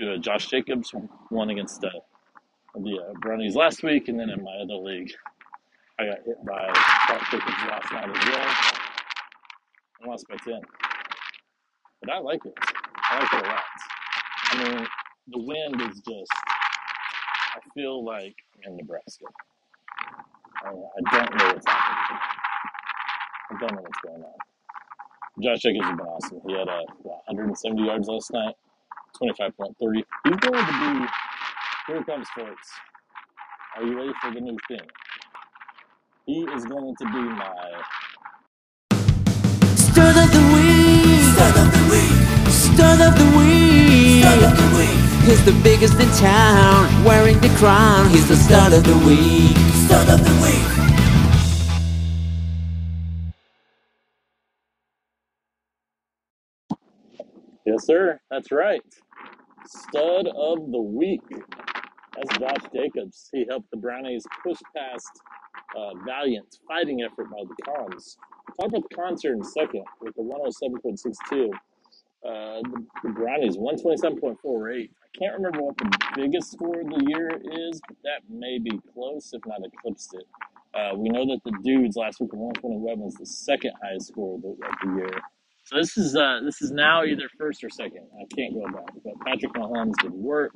[0.00, 0.92] to uh, Josh Jacobs,
[1.28, 1.90] one against uh,
[2.74, 5.12] the uh, Brownies last week, and then in my other league,
[5.98, 6.72] I got hit by
[7.08, 8.54] Josh Jacobs last night as well.
[10.02, 10.60] I lost by 10.
[12.00, 12.54] But I like it.
[13.10, 13.64] I like it a lot.
[14.50, 14.86] I mean,
[15.28, 16.32] the wind is just,
[17.54, 18.34] I feel like
[18.66, 19.26] I'm in Nebraska.
[20.64, 22.20] I, I don't know what's happening.
[23.50, 24.32] I don't know what's going on.
[25.42, 26.40] Josh Jacobs has been awesome.
[26.46, 28.54] He had uh, what, 170 yards last night,
[29.22, 30.04] 25.30.
[30.24, 31.06] He's going to be,
[31.86, 32.68] here it comes, folks.
[33.76, 34.86] Are you ready for the new thing?
[36.26, 37.82] He is going to be my,
[39.76, 41.34] Stud of the week.
[41.34, 42.52] Stud of the week.
[42.52, 44.24] Stud of the week.
[44.24, 45.03] Stud of the week.
[45.24, 48.10] He's the biggest in town, wearing the crown.
[48.10, 49.56] He's the stud of the week.
[49.86, 50.84] Stud of the week.
[57.64, 58.82] yes, sir, that's right.
[59.66, 61.22] Stud of the week.
[61.30, 63.30] That's Josh Jacobs.
[63.32, 65.10] He helped the Brownies push past
[65.74, 68.18] uh, valiant fighting effort by the Cons.
[68.60, 71.48] Talk about the Cons here in a second with the 107.62.
[71.48, 74.90] Uh, the, the Brownies 127.48.
[75.18, 77.30] Can't remember what the biggest score of the year
[77.70, 80.26] is, but that may be close, if not eclipsed it.
[80.74, 84.36] Uh, we know that the dudes last week at 121 was the second highest score
[84.36, 85.20] of the, of the year.
[85.64, 88.06] So this is uh, this is now either first or second.
[88.20, 88.92] I can't go back.
[89.04, 90.52] But Patrick Mahomes did work.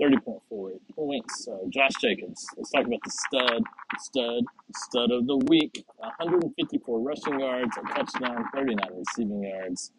[0.00, 1.48] 30.48 points.
[1.48, 2.46] Uh, Josh Jacobs.
[2.56, 3.62] Let's talk about the stud,
[3.98, 4.44] stud,
[4.76, 5.84] stud of the week.
[5.98, 9.92] 154 rushing yards, a touchdown, 39 receiving yards.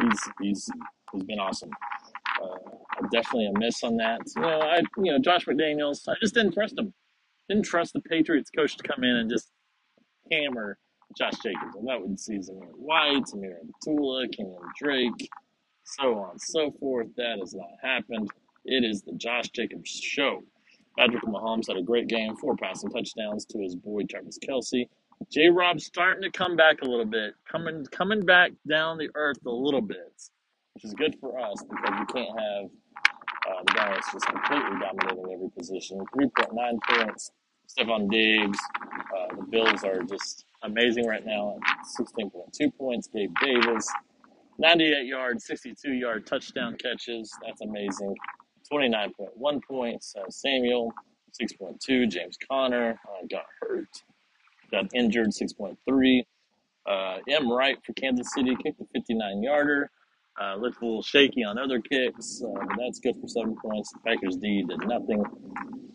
[0.00, 0.70] He's he's
[1.12, 1.70] he's been awesome.
[2.42, 4.20] Uh, definitely a miss on that.
[4.36, 6.08] You know, I you know Josh McDaniels.
[6.08, 6.92] I just didn't trust him.
[7.48, 9.50] Didn't trust the Patriots coach to come in and just
[10.30, 10.78] hammer
[11.16, 11.76] Josh Jacobs.
[11.76, 15.30] And that would see Zamir White, Samir Abdullah, Kenyan Drake,
[15.84, 17.08] so on and so forth.
[17.16, 18.30] That has not happened.
[18.64, 20.42] It is the Josh Jacobs show.
[20.98, 24.88] Patrick Mahomes had a great game, four passing touchdowns to his boy Travis Kelce.
[25.30, 29.38] J Rob's starting to come back a little bit, coming coming back down the earth
[29.46, 30.12] a little bit,
[30.74, 32.70] which is good for us because we can't have
[33.48, 35.98] uh, the guy that's just completely dominating every position.
[36.16, 37.30] 3.9 points.
[37.68, 38.58] Stefon Diggs.
[38.84, 43.08] Uh, the Bills are just amazing right now at 16.2 points.
[43.08, 43.88] Gabe Davis.
[44.58, 47.30] 98 yards, 62 yard touchdown catches.
[47.44, 48.14] That's amazing.
[48.72, 50.14] 29.1 points.
[50.16, 50.92] Uh, Samuel,
[51.40, 52.08] 6.2.
[52.08, 53.88] James Conner uh, got hurt,
[54.70, 56.22] got injured, 6.3.
[56.86, 57.50] Uh, M.
[57.50, 59.90] Wright for Kansas City kicked a 59 yarder.
[60.40, 63.92] Uh, looked a little shaky on other kicks, uh, but that's good for seven points.
[63.92, 65.24] The Packers D did nothing.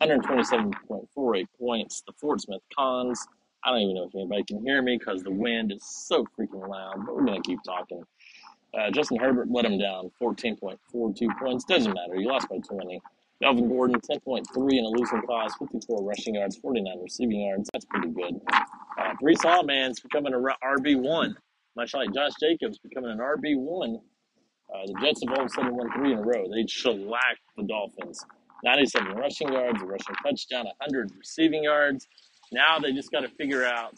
[0.02, 2.04] 127.48 points.
[2.08, 3.20] The Fort Smith Cons.
[3.66, 6.66] I don't even know if anybody can hear me because the wind is so freaking
[6.68, 8.04] loud, but we're going to keep talking.
[8.74, 11.66] Uh, Justin Herbert let him down 14.42 points.
[11.66, 12.16] Doesn't matter.
[12.16, 13.02] You lost by 20.
[13.42, 14.46] Melvin Gordon, 10.3
[14.78, 17.70] in a losing cause, 54 rushing yards, 49 receiving yards.
[17.72, 18.40] That's pretty good.
[18.52, 21.34] Uh, Breece becoming an RB1.
[21.76, 24.00] Much like Josh Jacobs becoming an RB1.
[24.74, 26.48] Uh, the Jets have all of a sudden won three in a row.
[26.50, 28.24] They shellacked the Dolphins.
[28.64, 32.08] 97 rushing yards, a rushing touchdown, 100 receiving yards.
[32.52, 33.96] Now they just got to figure out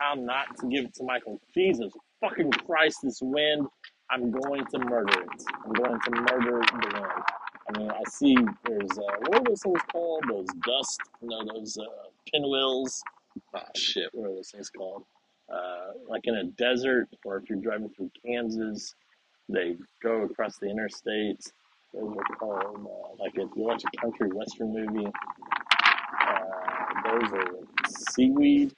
[0.00, 1.40] how not to give it to Michael.
[1.54, 3.66] Jesus fucking Christ, this wind.
[4.10, 5.42] I'm going to murder it.
[5.64, 7.22] I'm going to murder the wind.
[7.68, 10.24] I mean, I see there's, uh, what are those things called?
[10.28, 13.02] Those dust, you know, those uh, pinwheels.
[13.54, 15.04] Oh, shit, what are those things called?
[15.52, 18.94] Uh, like in a desert, or if you're driving through Kansas,
[19.48, 21.40] they go across the interstate.
[21.94, 25.10] Those are called, uh, like if you watch a country western movie,
[26.20, 26.40] uh,
[27.04, 27.46] those are
[28.12, 28.72] seaweed,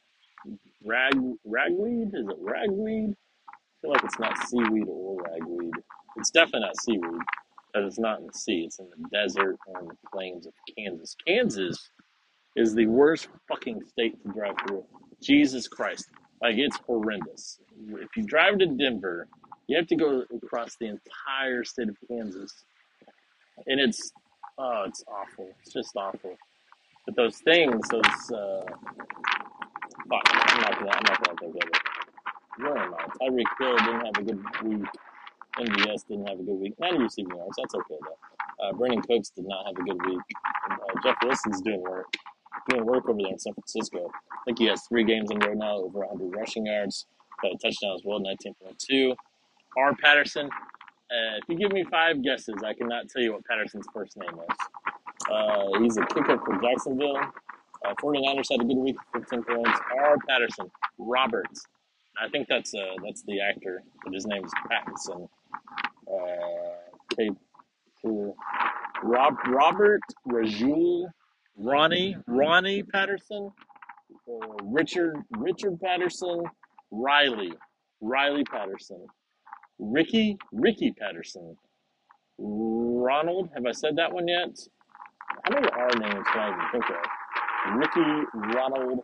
[0.85, 2.09] rag, ragweed?
[2.14, 3.11] Is it ragweed?
[3.11, 5.74] I feel like it's not seaweed or ragweed.
[6.16, 7.22] It's definitely not seaweed,
[7.74, 8.64] but it's not in the sea.
[8.66, 11.16] It's in the desert or in the plains of Kansas.
[11.26, 11.90] Kansas
[12.57, 14.85] is the worst fucking state to drive through.
[15.22, 16.07] Jesus Christ.
[16.42, 17.61] Like, it's horrendous.
[17.88, 19.28] If you drive to Denver,
[19.68, 22.52] you have to go across the entire state of Kansas.
[23.66, 24.12] And it's,
[24.59, 25.50] oh, it's awful.
[25.61, 26.37] It's just awful.
[27.07, 28.64] But those things, those, uh,
[30.09, 31.78] fuck, I'm not gonna, I'm not gonna think of it.
[32.59, 33.04] Where am I?
[33.22, 34.88] Tyreek Hill didn't have a good week.
[35.59, 36.74] MVS didn't have a good week.
[36.81, 37.54] 90 receiving yards.
[37.59, 38.64] That's okay, though.
[38.64, 40.20] Uh, Brandin Cooks did not have a good week.
[40.70, 42.07] Uh, Jeff Wilson's doing work.
[42.68, 44.11] Doing work over there in San Francisco.
[44.33, 47.07] I think he has three games in row now, over 100 rushing yards.
[47.42, 49.14] Got a touchdown as well, 19.2.
[49.76, 49.94] R.
[49.96, 50.46] Patterson.
[50.46, 54.28] Uh, if you give me five guesses, I cannot tell you what Patterson's first name
[54.31, 54.57] is.
[55.31, 57.16] Uh, he's a kicker for Jacksonville.
[57.85, 59.81] Uh, 49ers had a good week, 15 points.
[59.98, 60.16] R.
[60.28, 60.70] Patterson.
[60.98, 61.64] Roberts.
[62.20, 65.28] I think that's uh, that's the actor, but his name is Pattinson.
[66.12, 67.33] Uh, Kate,
[69.02, 71.07] Rob, Robert Rajul,
[71.57, 73.50] Ronnie Ronnie Patterson,
[74.64, 76.42] Richard Richard Patterson,
[76.90, 77.52] Riley
[78.00, 79.07] Riley Patterson,
[79.79, 81.57] Ricky Ricky Patterson,
[82.38, 83.51] Ronald.
[83.55, 84.59] Have I said that one yet?
[85.45, 87.77] How many R names can I even think of?
[87.77, 89.01] Ricky, Ronald,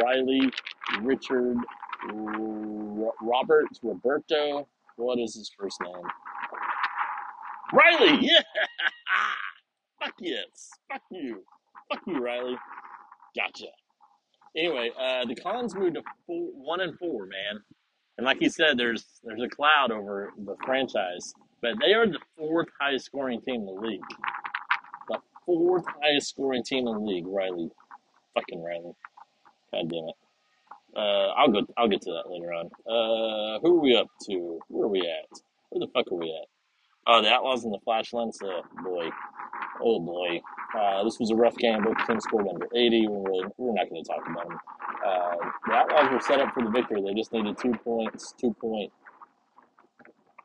[0.00, 0.50] Riley,
[1.02, 1.56] Richard,
[2.10, 4.68] R- Robert, Roberto.
[4.96, 6.02] What is his first name?
[7.72, 8.18] Riley.
[8.30, 8.40] Yeah.
[10.00, 10.70] Fuck yes.
[10.90, 11.42] Fuck you.
[11.90, 12.56] Fuck you, Riley.
[13.36, 13.66] Gotcha.
[14.56, 17.60] Anyway, uh, the Collins moved to four, one and four, man.
[18.18, 22.18] And like you said, there's there's a cloud over the franchise, but they are the
[22.36, 24.00] fourth highest scoring team in the league.
[25.08, 27.70] The fourth highest scoring team in the league, Riley.
[28.34, 28.92] Fucking Riley.
[29.72, 30.14] God damn it.
[30.96, 31.66] Uh, I'll go.
[31.76, 32.66] I'll get to that later on.
[32.86, 34.60] Uh, who are we up to?
[34.68, 35.38] Where are we at?
[35.68, 36.48] Where the fuck are we at?
[37.06, 38.38] Oh, the Outlaws and the Flatulence.
[38.42, 39.10] Oh boy,
[39.82, 40.40] oh boy.
[40.76, 41.82] Uh, this was a rough game.
[41.82, 43.06] Both teams scored under 80.
[43.08, 44.58] We're really, we're not going to talk about them.
[45.06, 47.02] Uh, the Outlaws were set up for the victory.
[47.02, 48.34] They just needed two points.
[48.40, 48.92] Two point.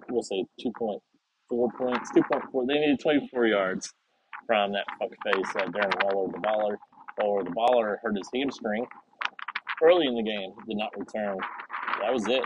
[0.09, 1.01] We'll say two point
[1.49, 2.11] four points.
[2.11, 2.65] Two point four.
[2.67, 3.93] They needed 24 yards
[4.45, 6.75] from that fuck face uh, Darren Waller, the baller.
[7.19, 8.85] Waller, the baller, hurt his hamstring
[9.83, 10.51] early in the game.
[10.67, 11.37] Did not return.
[12.01, 12.43] That was it.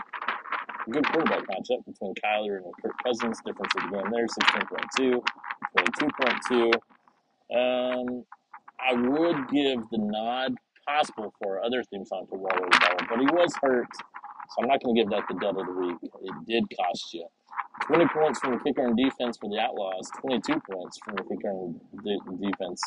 [0.88, 3.40] Good quarterback matchup between Kyler and Kirk Cousins.
[3.44, 5.20] Difference of the game there, 16.2,
[5.78, 6.72] 22.2.
[7.56, 8.24] Um,
[8.78, 10.54] I would give the nod
[10.86, 14.80] possible for other theme song to Waller Baller, but he was hurt, so I'm not
[14.80, 15.96] going to give that the dud of the week.
[16.02, 17.26] It did cost you.
[17.86, 21.50] 20 points from the kicker and defense for the Outlaws, 22 points from the kicker
[21.50, 22.80] and de- defense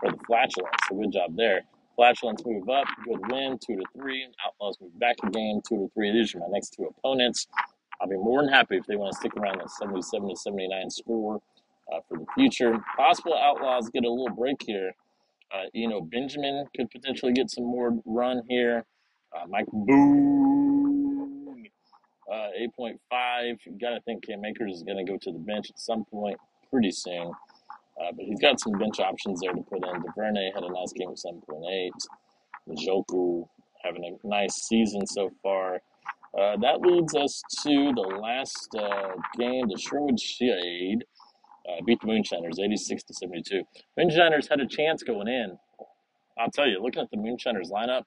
[0.00, 0.74] for the Flatulence.
[0.88, 1.62] So good job there.
[1.96, 4.26] Flatulence move up, good win, two to three.
[4.46, 6.12] Outlaws move back a game, two to three.
[6.12, 7.46] These are my next two opponents.
[8.00, 10.90] I'll be more than happy if they want to stick around that 77 to 79
[10.90, 11.40] score
[11.92, 12.78] uh, for the future.
[12.96, 14.92] Possible Outlaws get a little break here.
[15.52, 18.84] Uh, you know, Benjamin could potentially get some more run here.
[19.34, 21.66] Uh, Mike Boone,
[22.30, 22.48] uh,
[22.80, 23.58] 8.5.
[23.66, 26.04] You got to think Cam Akers is going to go to the bench at some
[26.04, 26.36] point
[26.70, 27.32] pretty soon.
[28.00, 30.02] Uh, but he's got some bench options there to put in.
[30.02, 31.90] Duvernay had a nice game with 7.8.
[32.68, 33.46] Njoku
[33.82, 35.80] having a nice season so far.
[36.38, 41.04] Uh, that leads us to the last uh, game, the Sherwood Shade.
[41.68, 43.62] Uh, beat the Moonshiners 86 to 72.
[43.96, 45.56] Moonshiners had a chance going in.
[46.38, 48.02] I'll tell you, looking at the Moonshiners lineup,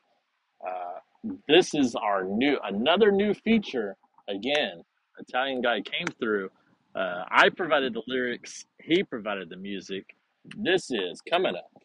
[0.65, 0.99] uh,
[1.47, 3.95] this is our new another new feature.
[4.27, 4.83] Again,
[5.19, 6.49] Italian guy came through.
[6.95, 8.65] Uh, I provided the lyrics.
[8.87, 10.15] He provided the music.
[10.57, 11.76] This is coming up.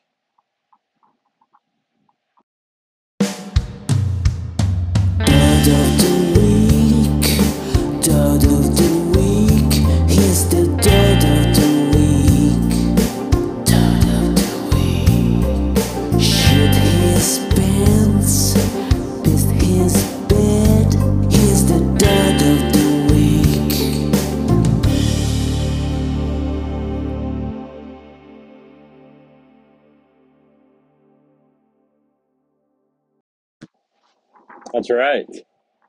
[34.83, 35.27] That's right.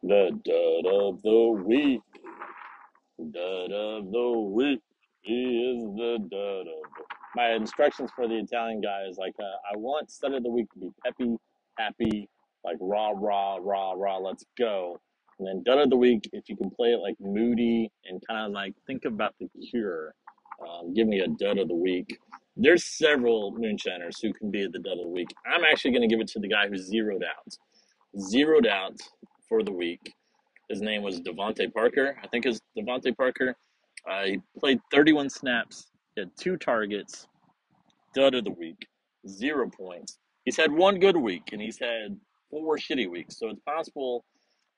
[0.03, 2.01] The dud of the week.
[3.17, 4.81] Dud of the week.
[5.23, 7.03] He is the dud of the
[7.35, 10.71] My instructions for the Italian guy is like, uh, I want stud of the week
[10.73, 11.37] to be peppy,
[11.79, 12.29] happy,
[12.63, 14.99] like rah, rah, rah, rah, let's go.
[15.39, 18.45] And then dud of the week, if you can play it like moody and kind
[18.45, 20.13] of like think about the cure,
[20.67, 22.19] um, give me a dud of the week.
[22.57, 25.33] There's several moonshiners who can be the dud of the week.
[25.51, 27.57] I'm actually going to give it to the guy who's zeroed out.
[28.19, 28.99] Zeroed out
[29.49, 30.13] for the week.
[30.69, 32.15] His name was DeVante Parker.
[32.23, 33.55] I think it's DeVante Parker.
[34.09, 37.27] Uh, he played 31 snaps, he had two targets,
[38.13, 38.87] dud of the week,
[39.27, 40.17] zero points.
[40.45, 42.17] He's had one good week and he's had
[42.49, 43.39] four shitty weeks.
[43.39, 44.25] So it's possible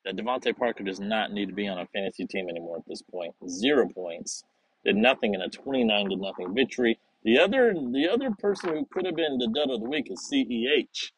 [0.05, 3.01] that DeVante Parker does not need to be on a fantasy team anymore at this
[3.01, 3.33] point.
[3.49, 4.43] Zero points,
[4.85, 6.99] did nothing in a twenty-nine to nothing victory.
[7.23, 10.29] The other, the other person who could have been the dud of the week is
[10.31, 11.11] CEH.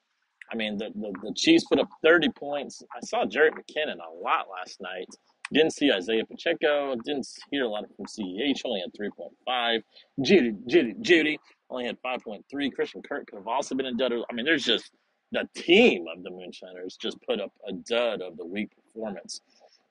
[0.51, 2.81] I mean, the, the, the Chiefs put up 30 points.
[2.95, 5.07] I saw Jerick McKinnon a lot last night.
[5.53, 6.95] Didn't see Isaiah Pacheco.
[7.05, 8.61] Didn't hear a lot from CEH.
[8.65, 9.81] Only had 3.5.
[10.21, 11.37] JuJu, JuJu, JuJu
[11.69, 12.71] only had 5.3.
[12.73, 14.13] Christian Kirk could have also been a dud.
[14.29, 14.91] I mean, there's just
[15.31, 19.41] the team of the Moonshiners just put up a dud of the week performance.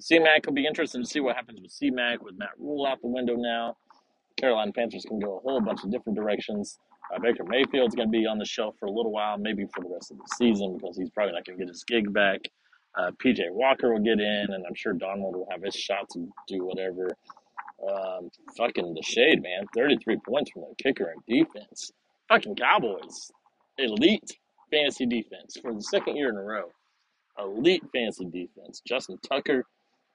[0.01, 3.09] C-Mac will be interesting to see what happens with C-Mac with Matt Rhule out the
[3.09, 3.77] window now.
[4.37, 6.79] Carolina Panthers can go a whole bunch of different directions.
[7.15, 9.83] Uh, Baker Mayfield's going to be on the shelf for a little while, maybe for
[9.83, 12.41] the rest of the season, because he's probably not going to get his gig back.
[12.99, 16.27] Uh, PJ Walker will get in, and I'm sure Darnold will have his shot to
[16.49, 17.09] do whatever.
[17.87, 19.67] Um, fucking the shade, man.
[19.75, 21.93] 33 points from the kicker and defense.
[22.29, 23.31] Fucking Cowboys.
[23.79, 24.39] Elite
[24.71, 26.71] fantasy defense for the second year in a row.
[27.39, 28.81] Elite fantasy defense.
[28.87, 29.65] Justin Tucker.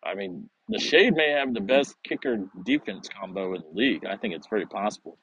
[0.03, 4.05] I mean, the Shade may have the best kicker defense combo in the league.
[4.05, 5.19] I think it's very possible.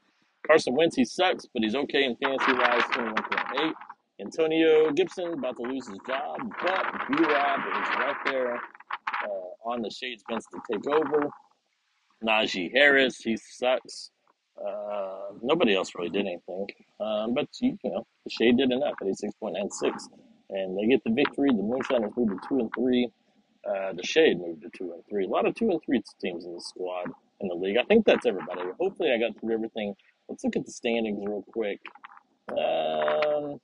[0.49, 3.73] Carson Wentz, he sucks, but he's okay in fantasy wise, 21.8.
[4.21, 9.83] Antonio Gibson about to lose his job, but B Rob is right there uh, on
[9.83, 11.29] the Shades bench to take over.
[12.25, 14.11] Najee Harris, he sucks.
[14.59, 16.67] Uh, nobody else really did anything.
[16.99, 19.93] Um, but, you, know, the Shade did enough at 86.96.
[20.51, 21.51] And they get the victory.
[21.51, 23.09] The Moonshiners moved to 2 and 3.
[23.69, 25.27] Uh, the Shade moved to 2 and 3.
[25.27, 27.77] A lot of 2 and 3 teams in the squad in the league.
[27.77, 28.63] I think that's everybody.
[28.81, 29.95] Hopefully, I got through everything.
[30.29, 31.81] Let's look at the standings real quick.
[32.51, 33.61] Um,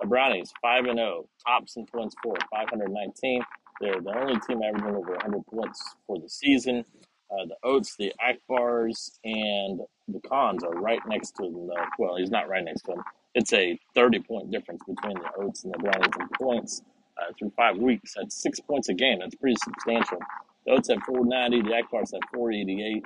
[0.00, 1.28] the Brownies, 5 and 0.
[1.46, 3.42] Tops in points for 519.
[3.80, 6.84] They're the only team averaging over 100 points for the season.
[7.30, 11.70] Uh, the Oats, the Akbars, and the Cons are right next to them.
[11.98, 13.02] Well, he's not right next to them.
[13.34, 16.82] It's a 30 point difference between the Oats and the Brownies in points
[17.18, 18.14] uh, through five weeks.
[18.16, 19.18] That's six points a game.
[19.20, 20.18] That's pretty substantial.
[20.64, 21.62] The Oats have 490.
[21.68, 23.02] The Akbars have 488.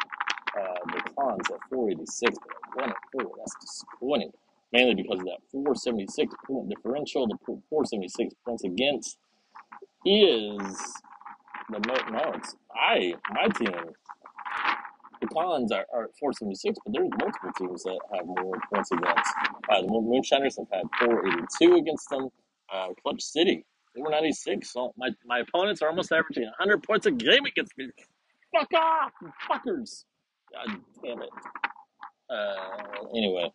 [0.59, 2.37] Uh, the Cons have 486.
[2.75, 2.95] But 1 and
[3.25, 3.33] 4.
[3.39, 4.33] That's disappointing
[4.73, 7.27] mainly because of that 476 point differential.
[7.27, 9.19] The 476 points against
[10.07, 10.95] is
[11.71, 13.73] the mo- no, it's I my team.
[15.21, 19.31] The Cons are, are at 476, but there's multiple teams that have more points against.
[19.69, 22.29] Uh, the Moonshiners have had 482 against them.
[22.73, 24.73] Uh, Clutch City 496.
[24.73, 27.89] So my my opponents are almost averaging 100 points a game against me.
[28.55, 29.13] Fuck off,
[29.49, 30.05] fuckers!
[30.53, 31.31] God damn it.
[32.31, 33.51] Uh, anyway,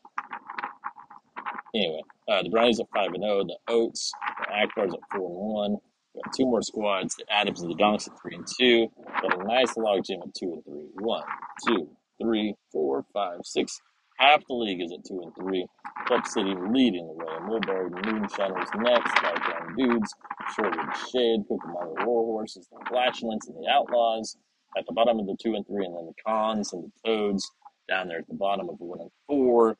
[1.75, 3.43] Anyway, uh, the Brownies at five and zero.
[3.45, 5.77] The Oats, the Akbars at four and one.
[6.15, 7.15] Got two more squads.
[7.15, 8.87] The Adams and the Donks at three and two.
[9.21, 10.87] Got a nice log jam at two and three.
[10.95, 11.23] One,
[11.67, 11.89] two,
[12.21, 13.81] three, four, five, six.
[14.19, 15.67] Half the league is at two and three.
[16.07, 17.39] Clutch City leading the way.
[17.47, 19.15] Mulberry Moonshiners next.
[19.21, 20.13] Dark Dudes.
[20.57, 21.41] Shortwood Shade.
[21.49, 22.67] Cucamonga War Horses.
[22.71, 24.37] The Flatulence and the Outlaws
[24.77, 25.85] at the bottom of the two and three.
[25.85, 27.51] And then the Cons and the Toads
[27.89, 29.77] down there at the bottom of the one and four.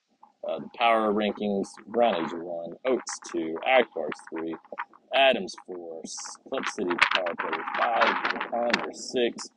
[0.48, 4.56] Uh, the power rankings: Brownies one, Oats two, Akbars three,
[5.16, 6.04] Adams four,
[6.50, 9.50] Clip City Power Play five, the Cons are six,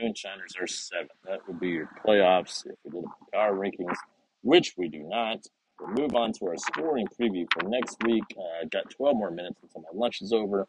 [0.00, 1.08] Moonshiners are seven.
[1.26, 3.96] That would be your playoffs if we did a power rankings,
[4.42, 5.38] which we do not.
[5.80, 8.24] We'll move on to our scoring preview for next week.
[8.36, 10.68] Uh, got 12 more minutes until my lunch is over.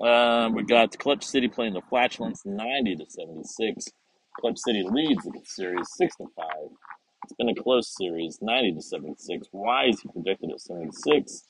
[0.00, 3.86] Um, we got Clutch City playing the Flatulence 90 to 76.
[4.40, 6.46] Clutch City leads the series 6 to 5.
[7.24, 9.48] It's been a close series, 90 to 76.
[9.52, 11.44] Why is he projected at 76?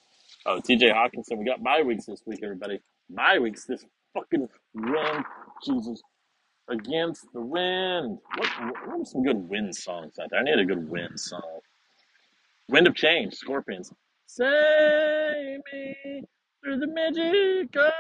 [0.47, 1.39] Oh, TJ Hockenson.
[1.39, 2.81] We got bye weeks this week, everybody.
[3.11, 3.85] Bye weeks this
[4.15, 5.25] fucking wind.
[5.65, 6.01] Jesus.
[6.69, 8.19] Against the wind.
[8.37, 8.49] What,
[8.87, 10.41] what are some good wind songs out there?
[10.41, 11.61] I need a good wind song.
[12.69, 13.93] Wind of Change, Scorpions.
[14.27, 16.25] Save me
[16.65, 17.93] through the magic of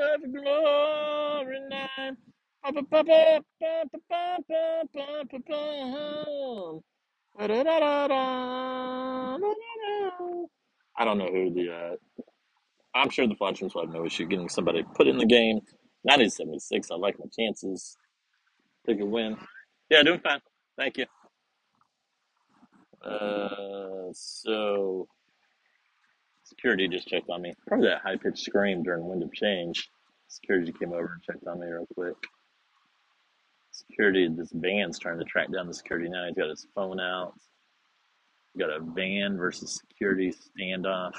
[0.00, 1.60] of glory.
[10.96, 11.72] I don't know who the.
[11.72, 11.96] Uh,
[12.94, 15.56] I'm sure the Fletchers will have no issue getting somebody put in the game.
[16.02, 16.90] 1976.
[16.90, 17.96] I like my chances.
[18.86, 19.36] Take a win.
[19.90, 20.40] Yeah, doing fine.
[20.78, 21.06] Thank you.
[26.60, 27.54] Security just checked on me.
[27.66, 29.88] Probably that high pitched scream during Wind of Change.
[30.28, 32.14] Security came over and checked on me real quick.
[33.72, 36.26] Security, this van's trying to track down the security now.
[36.26, 37.34] He's got his phone out.
[38.58, 41.14] Got a van versus security standoff.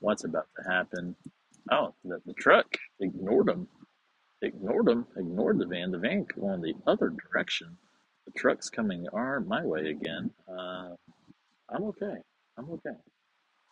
[0.00, 1.14] What's about to happen?
[1.70, 2.66] Oh, the, the truck
[2.98, 3.68] ignored him.
[4.40, 5.06] Ignored him.
[5.16, 5.92] Ignored the van.
[5.92, 7.76] The van going the other direction.
[8.26, 10.30] The truck's coming our my way again.
[10.48, 10.94] Uh,
[11.68, 12.16] I'm okay.
[12.58, 12.96] I'm okay.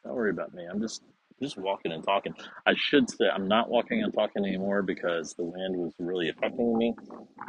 [0.05, 0.67] Worry about me.
[0.71, 1.03] I'm just
[1.43, 2.35] just walking and talking.
[2.67, 6.77] I should say I'm not walking and talking anymore because the wind was really affecting
[6.77, 6.95] me.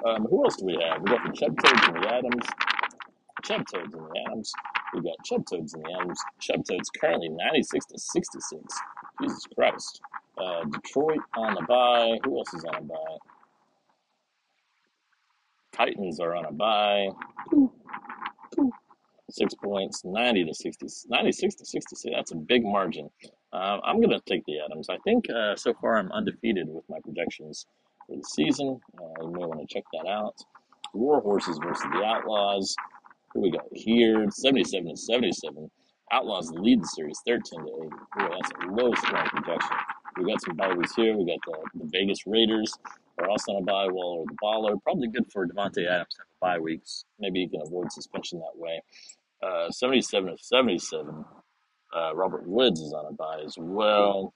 [0.06, 1.02] Um, who else do we have?
[1.02, 2.46] We got the Chub Toads and the Adams.
[3.44, 4.54] Chub Toads and the Adams.
[4.94, 6.20] We got Chub Toads and the Adams.
[6.40, 8.64] Chub Toads currently 96 to 66.
[9.22, 10.02] Jesus Christ.
[10.38, 12.18] Uh, Detroit on a bye.
[12.26, 13.18] Who else is on a bye?
[15.74, 17.10] Titans are on a bye.
[19.32, 22.16] Six points, 90 to 60, 96 to 66.
[22.16, 23.10] That's a big margin.
[23.54, 24.90] Uh, I'm going to take the Adams.
[24.90, 27.66] I think uh, so far I'm undefeated with my projections
[28.08, 28.80] for the season.
[29.00, 30.36] Uh, you may want to check that out.
[30.94, 32.76] War Horses versus the Outlaws.
[33.34, 34.30] Who we got here?
[34.30, 35.72] 77 to 77.
[36.12, 37.90] Outlaws lead the series 13 to 80.
[37.90, 39.78] Boy, that's a low scoring projection.
[40.18, 41.16] We got some bye weeks here.
[41.16, 42.74] We got the, the Vegas Raiders
[43.18, 43.88] are also on a bye.
[43.88, 44.82] Waller the Baller.
[44.84, 47.06] Probably good for Davante Adams to have bye weeks.
[47.20, 48.82] Maybe he can avoid suspension that way.
[49.44, 51.26] Uh, 77 to 77.
[51.96, 54.34] Uh, Robert Woods is on a bye as well.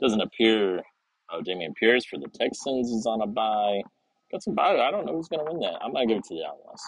[0.00, 0.82] Doesn't appear.
[1.30, 3.82] Oh, Dameon Pierce for the Texans is on a bye.
[4.30, 4.78] Got some bye.
[4.78, 5.78] I don't know who's going to win that.
[5.82, 6.82] I'm going to give it to the Outlaws.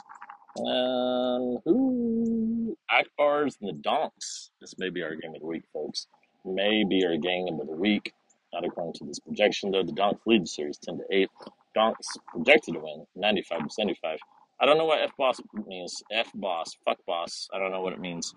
[0.59, 2.77] Um, who?
[2.91, 4.51] Akbars and the Donks.
[4.61, 6.07] This may be our game of the week, folks.
[6.45, 8.13] May be our game of the week.
[8.53, 9.85] Not according to this projection, though.
[9.85, 11.29] The Donks lead the series 10 to 8.
[11.75, 14.19] Donks projected to win 95 to 75.
[14.61, 16.03] I don't know what F boss means.
[16.13, 17.49] F boss, fuck boss.
[17.53, 18.35] I don't know what it means.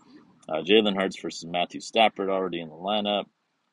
[0.48, 3.26] Uh, Jalen Hurts versus Matthew Stafford already in the lineup.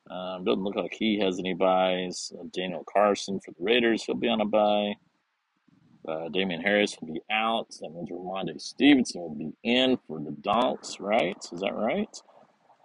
[0.09, 2.31] Um, doesn't look like he has any buys.
[2.37, 4.95] Uh, Daniel Carlson for the Raiders, he'll be on a buy.
[6.07, 7.67] Uh, Damien Harris will be out.
[7.79, 11.37] That means Rhamondre Stevenson will be in for the Donks, right?
[11.53, 12.09] Is that right?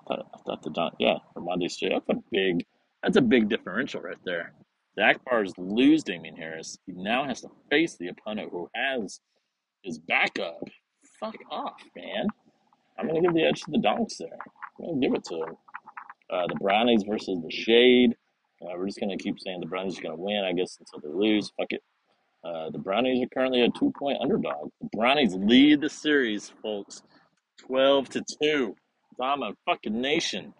[0.03, 2.03] I thought, I thought the Donks, yeah, Rhamondre Stevenson.
[2.07, 2.67] That's a big,
[3.03, 4.53] that's a big differential right there.
[4.97, 6.79] The Akbars lose Damien Harris.
[6.87, 9.21] He now has to face the opponent who has
[9.87, 10.63] his backup.
[11.19, 12.27] Fuck off, man.
[12.99, 14.39] I'm gonna give the edge to the Donks there.
[14.79, 15.57] I'm gonna give it to him.
[16.31, 18.17] Uh, the Brownies versus the Shade.
[18.61, 21.17] Uh, we're just gonna keep saying the Brownies are gonna win, I guess, until they
[21.17, 21.51] lose.
[21.57, 21.83] Fuck it.
[22.45, 24.71] Uh, the Brownies are currently a two point underdog.
[24.81, 27.03] The Brownies lead the series, folks,
[27.59, 28.75] 12 to 2.
[29.19, 30.53] Dom a fucking nation.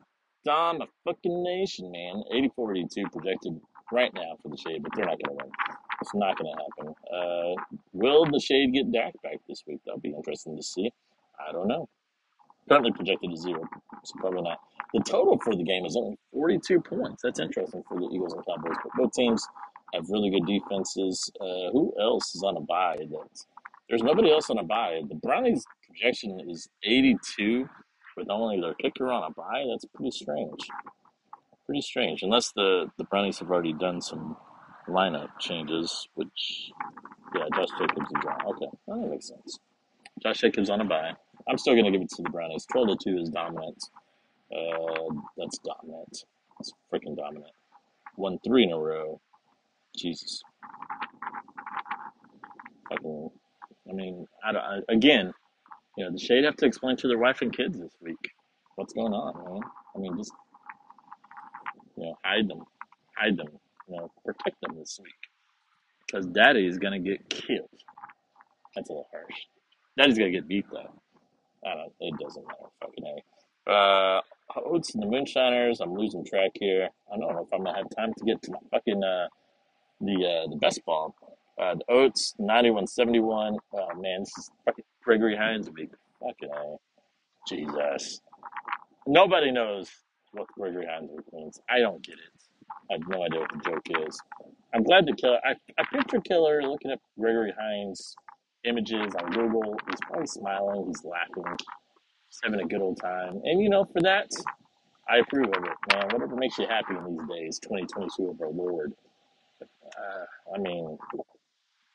[0.45, 2.23] Dom a fucking nation, man.
[2.33, 3.61] 84 82 projected
[3.93, 5.53] right now for the Shade, but they're not going to win.
[6.01, 6.95] It's not going to happen.
[7.13, 9.81] Uh, will the Shade get Dak back this week?
[9.85, 10.91] That'll be interesting to see.
[11.39, 11.89] I don't know.
[12.69, 13.63] Currently projected to zero,
[14.05, 14.59] so probably not.
[14.93, 17.23] The total for the game is only 42 points.
[17.23, 19.47] That's interesting for the Eagles and Cowboys, but both teams
[19.95, 21.31] have really good defenses.
[21.41, 22.97] Uh, who else is on a bye?
[22.99, 23.29] That
[23.89, 25.01] there's nobody else on a bye.
[25.09, 27.69] The Brownies projection is 82
[28.17, 29.65] with only their kicker on a bye.
[29.71, 30.61] That's pretty strange.
[31.67, 34.37] Pretty strange, unless the the Brownies have already done some
[34.89, 36.71] lineup changes, which
[37.35, 38.47] yeah, Josh Jacobs is on.
[38.55, 39.59] Okay, well, that makes sense.
[40.23, 41.13] Josh Jacobs on a bye.
[41.49, 42.67] I'm still gonna give it to the Brownies.
[42.71, 43.83] 12 to two is dominant.
[44.57, 46.25] Uh, that's dominant.
[46.59, 47.51] That's freaking dominant.
[48.17, 49.21] Won three in a row.
[49.97, 50.43] Jesus.
[52.91, 53.31] Fucking.
[53.89, 55.33] I mean, I, don't- I again,
[55.97, 58.31] you know, the shade have to explain to their wife and kids this week
[58.77, 59.63] what's going on, man.
[59.95, 60.33] I mean, just
[61.97, 62.63] you know, hide them,
[63.17, 63.49] hide them,
[63.89, 65.13] you know, protect them this week
[66.07, 67.69] because Daddy is gonna get killed.
[68.75, 69.35] That's a little harsh.
[69.99, 71.01] Daddy's gonna get beat though.
[71.65, 71.93] I don't.
[72.01, 72.71] It doesn't matter.
[72.81, 73.05] Fucking
[73.67, 73.71] a.
[73.71, 74.21] Uh,
[74.65, 75.81] Oats and the Moonshiners.
[75.81, 76.89] I'm losing track here.
[77.13, 79.29] I don't know if I'm gonna have time to get to my fucking uh
[80.01, 81.15] the uh the best ball.
[81.61, 83.57] Uh, the Oats 9171.
[83.73, 85.91] Oh man, this is fucking Gregory Hines week.
[86.21, 86.77] Fucking a.
[87.49, 88.21] Jesus.
[89.07, 89.89] Nobody knows
[90.37, 91.61] what Gregory Hines means.
[91.69, 92.33] I don't get it.
[92.91, 94.21] I have no idea what the joke is.
[94.75, 95.39] I'm glad to kill.
[95.45, 98.15] I, I picture Killer looking at Gregory Hines
[98.65, 99.77] images on Google.
[99.89, 100.87] He's probably smiling.
[100.87, 101.57] He's laughing.
[102.29, 103.41] He's having a good old time.
[103.45, 104.31] And you know, for that,
[105.09, 106.09] I approve of it, man.
[106.13, 108.93] Whatever makes you happy in these days, 2022 of our Lord.
[109.85, 110.99] Uh, I mean,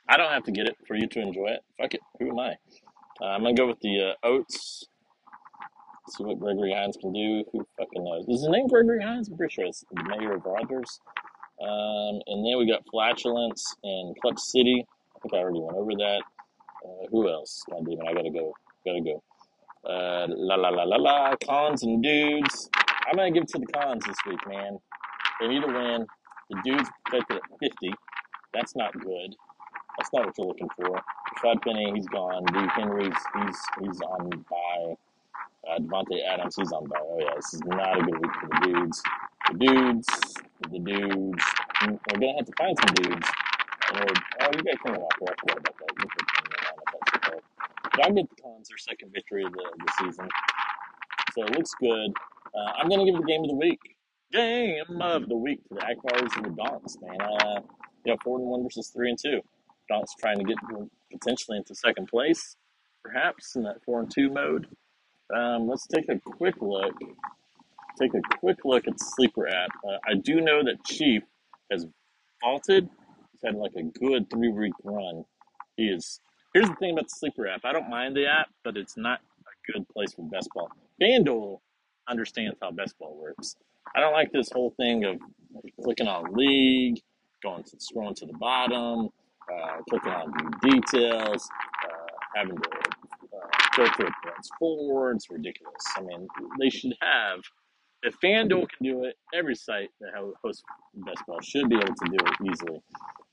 [0.10, 1.62] I don't have to get it for you to enjoy it.
[1.80, 2.02] Fuck it.
[2.20, 2.54] Who am I?
[3.22, 4.86] Uh, I'm gonna go with the uh, oats.
[6.12, 7.44] See what Gregory Hines can do.
[7.54, 8.26] Who fucking knows?
[8.28, 9.30] Is his name Gregory Hines?
[9.30, 11.00] I'm pretty sure it's the mayor of Rogers.
[11.62, 14.86] Um, and then we got flatulence in Clutch City.
[15.16, 16.22] I think I already went over that.
[16.84, 17.64] Uh, who else?
[17.70, 18.54] God damn it, I gotta go.
[18.86, 19.24] Gotta go.
[19.88, 21.36] Uh, la la la la la.
[21.46, 22.70] Cons and dudes.
[23.08, 24.80] I'm gonna give it to the cons this week, man.
[25.40, 26.06] They need to win.
[26.50, 27.94] The dudes projected at 50.
[28.54, 29.36] That's not good.
[29.98, 31.02] That's not what you're looking for.
[31.38, 32.44] Rashaad Penny, he's gone.
[32.46, 32.60] D.
[32.76, 34.96] Henry's he's he's on by.
[35.72, 36.98] Uh, Davante Adams, he's on by.
[37.00, 39.04] Oh yeah, this is not a good week for the dudes.
[39.52, 40.08] The dudes,
[40.70, 41.44] the dudes.
[41.82, 43.28] Mm, We're gonna have to find some dudes.
[43.94, 45.14] oh, you guys can walk.
[45.22, 45.94] I forgot about that.
[45.98, 47.44] You put in the that's.
[47.96, 50.28] But I'll the cons their second victory of the, the season.
[51.34, 52.12] So it looks good.
[52.56, 53.80] Uh, I'm going to give it the game of the week.
[54.32, 57.22] Game of the week to the Akbars and the Donks, man.
[57.22, 57.62] Uh,
[58.06, 59.42] you know, four and one versus three and two.
[59.90, 60.58] Donks trying to get
[61.12, 62.56] potentially into second place,
[63.04, 64.68] perhaps in that four and two mode.
[65.36, 66.94] Um, let's take a quick look.
[68.00, 69.70] Take a quick look at the sleeper app.
[69.88, 71.24] Uh, I do know that Chief
[71.72, 71.86] has
[72.44, 72.90] vaulted.
[73.32, 75.26] He's had like a good three week run.
[75.78, 76.20] He is.
[76.54, 77.62] Here's the thing about the sleeper app.
[77.64, 80.70] I don't mind the app, but it's not a good place for best ball.
[81.02, 81.60] FanDuel
[82.10, 83.56] understands how best ball works.
[83.96, 85.18] I don't like this whole thing of
[85.82, 87.00] clicking on league,
[87.42, 89.10] going to scrolling to the bottom,
[89.52, 91.50] uh, clicking on details,
[91.86, 92.70] uh, having to
[93.76, 95.18] filter points forward.
[95.18, 95.84] It's ridiculous.
[95.98, 96.28] I mean,
[96.60, 97.40] they should have.
[98.04, 100.10] If FanDuel can do it, every site that
[100.44, 100.64] hosts
[100.96, 102.82] best ball should be able to do it easily.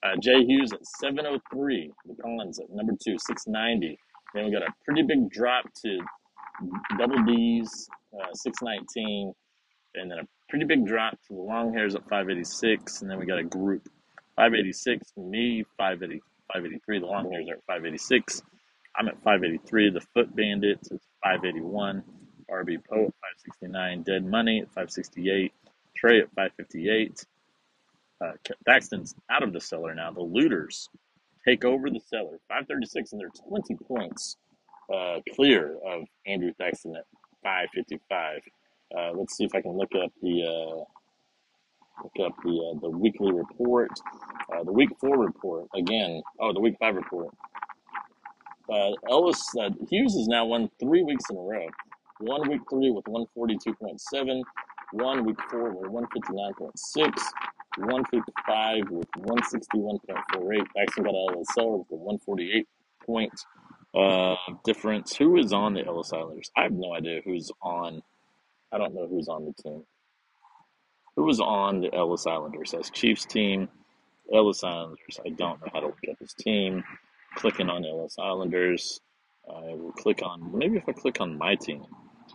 [0.03, 1.91] Uh, Jay Hughes at 703.
[2.07, 3.99] The Collins at number two, 690.
[4.35, 5.99] Then we got a pretty big drop to
[6.99, 9.33] double D's, uh, 619.
[9.95, 13.01] And then a pretty big drop to the long hairs at 586.
[13.01, 13.89] And then we got a group
[14.37, 16.21] 586 me, 580,
[16.53, 17.01] 583.
[17.01, 18.43] The long hairs are at 586.
[18.99, 19.91] I'm at 583.
[19.91, 22.03] The foot bandits is 581.
[22.51, 23.15] RB Poe at
[23.61, 24.03] 569.
[24.03, 25.53] Dead Money at 568.
[25.97, 27.25] Trey at 558.
[28.21, 28.33] Uh,
[28.67, 30.11] Daxton's out of the cellar now.
[30.11, 30.89] The looters
[31.47, 32.39] take over the cellar.
[32.49, 34.37] 536, and they're 20 points
[34.93, 37.05] uh, clear of Andrew Thaxton at
[37.43, 38.41] 555.
[38.97, 40.85] Uh, let's see if I can look up the uh,
[42.03, 43.91] look up the uh, the weekly report,
[44.53, 46.23] uh, the week four report again.
[46.41, 47.35] Oh, the week five report.
[49.09, 49.43] Ellis
[49.91, 51.67] Hughes has now won three weeks in a row.
[52.21, 54.43] One week three with 142.7,
[54.93, 57.13] one week four with 159.6,
[57.79, 60.67] one week five with 161.48.
[60.77, 62.69] Jackson got out of the cellar with a 148
[63.07, 63.33] point
[63.95, 65.17] uh, difference.
[65.17, 66.51] Who is on the Ellis Islanders?
[66.57, 68.03] I have no idea who's on.
[68.73, 69.85] I don't know who's on the team.
[71.17, 72.73] Who was on the Ellis Islanders?
[72.73, 73.69] That's Chiefs team.
[74.35, 75.21] Ellis Islanders.
[75.25, 76.85] I don't know how to look up his team.
[77.37, 79.01] Clicking on Ellis Islanders.
[79.49, 80.57] I will click on.
[80.57, 81.85] Maybe if I click on my team,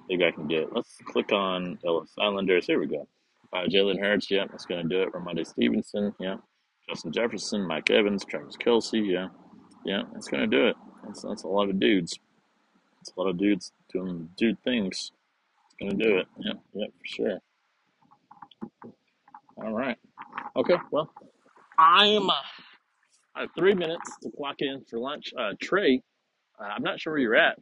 [0.09, 0.73] maybe I can get.
[0.73, 2.65] Let's click on Ellis Islanders.
[2.65, 3.07] Here we go.
[3.51, 4.31] Uh, Jalen Hurts.
[4.31, 5.13] Yeah, that's going to do it.
[5.13, 6.13] Rhamondre Stevenson.
[6.19, 6.37] Yeah.
[6.89, 7.67] Justin Jefferson.
[7.67, 8.25] Mike Evans.
[8.25, 9.27] Travis Kelce, Yeah.
[9.85, 10.75] Yeah, that's going to do it.
[11.05, 12.17] That's, that's a lot of dudes.
[13.03, 15.11] It's a lot of dudes doing dude things.
[15.65, 16.27] It's gonna do it.
[16.39, 17.39] Yep, yep, for sure.
[19.57, 19.97] All right.
[20.55, 20.75] Okay.
[20.89, 21.11] Well,
[21.77, 22.29] I'm.
[23.35, 25.33] Uh, I have three minutes to clock in for lunch.
[25.37, 26.01] Uh, Trey,
[26.59, 27.57] uh, I'm not sure where you're at.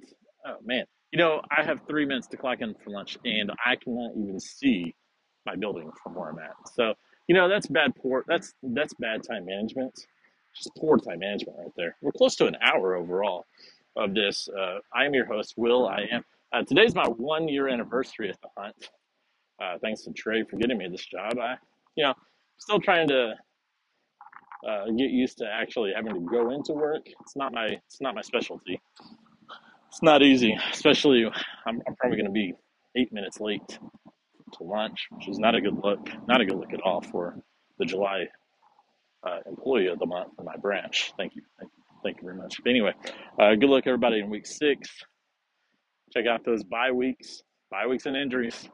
[0.46, 3.76] Oh man, you know I have three minutes to clock in for lunch, and I
[3.76, 4.96] cannot even see
[5.46, 6.56] my building from where I'm at.
[6.76, 6.94] So
[7.28, 8.24] you know that's bad poor.
[8.28, 9.94] That's that's bad time management.
[10.56, 11.96] Just poor time management right there.
[12.02, 13.46] We're close to an hour overall
[13.96, 14.50] of this.
[14.50, 15.88] Uh, I am your host, Will.
[15.88, 16.26] I am.
[16.54, 18.90] Uh, today's my one year anniversary at the hunt.
[19.62, 21.38] Uh, thanks to Trey for getting me this job.
[21.40, 21.56] I,
[21.96, 22.14] you know,
[22.58, 23.36] still trying to
[24.68, 27.02] uh, get used to actually having to go into work.
[27.22, 28.80] It's not my it's not my specialty.
[29.88, 31.26] It's not easy, especially
[31.66, 32.54] I'm, I'm probably going to be
[32.96, 36.08] eight minutes late to lunch, which is not a good look.
[36.28, 37.36] Not a good look at all for
[37.78, 38.26] the July
[39.28, 41.14] uh, employee of the month in my branch.
[41.18, 41.42] Thank you.
[41.60, 42.62] Thank you, thank you very much.
[42.64, 42.94] But anyway,
[43.40, 44.90] uh, good luck everybody in week six.
[46.14, 48.70] Check out those bye weeks, bye weeks and injuries,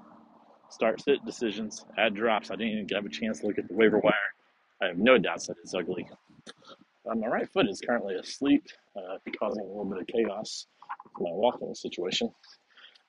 [0.70, 2.52] start sit decisions, add drops.
[2.52, 4.14] I didn't even have a chance to look at the waiver wire.
[4.82, 6.08] I have no doubts that it's ugly.
[7.10, 8.66] Uh, my right foot is currently asleep,
[8.96, 10.68] uh, causing a little bit of chaos
[11.18, 12.32] in my walking situation.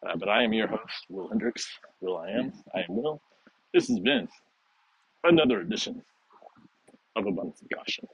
[0.06, 1.68] Uh, but I am your host, Will Hendricks.
[2.00, 2.52] Will I am.
[2.74, 3.20] I am Will.
[3.74, 4.28] This has been
[5.24, 6.02] another edition
[7.16, 8.06] of abundance of caution.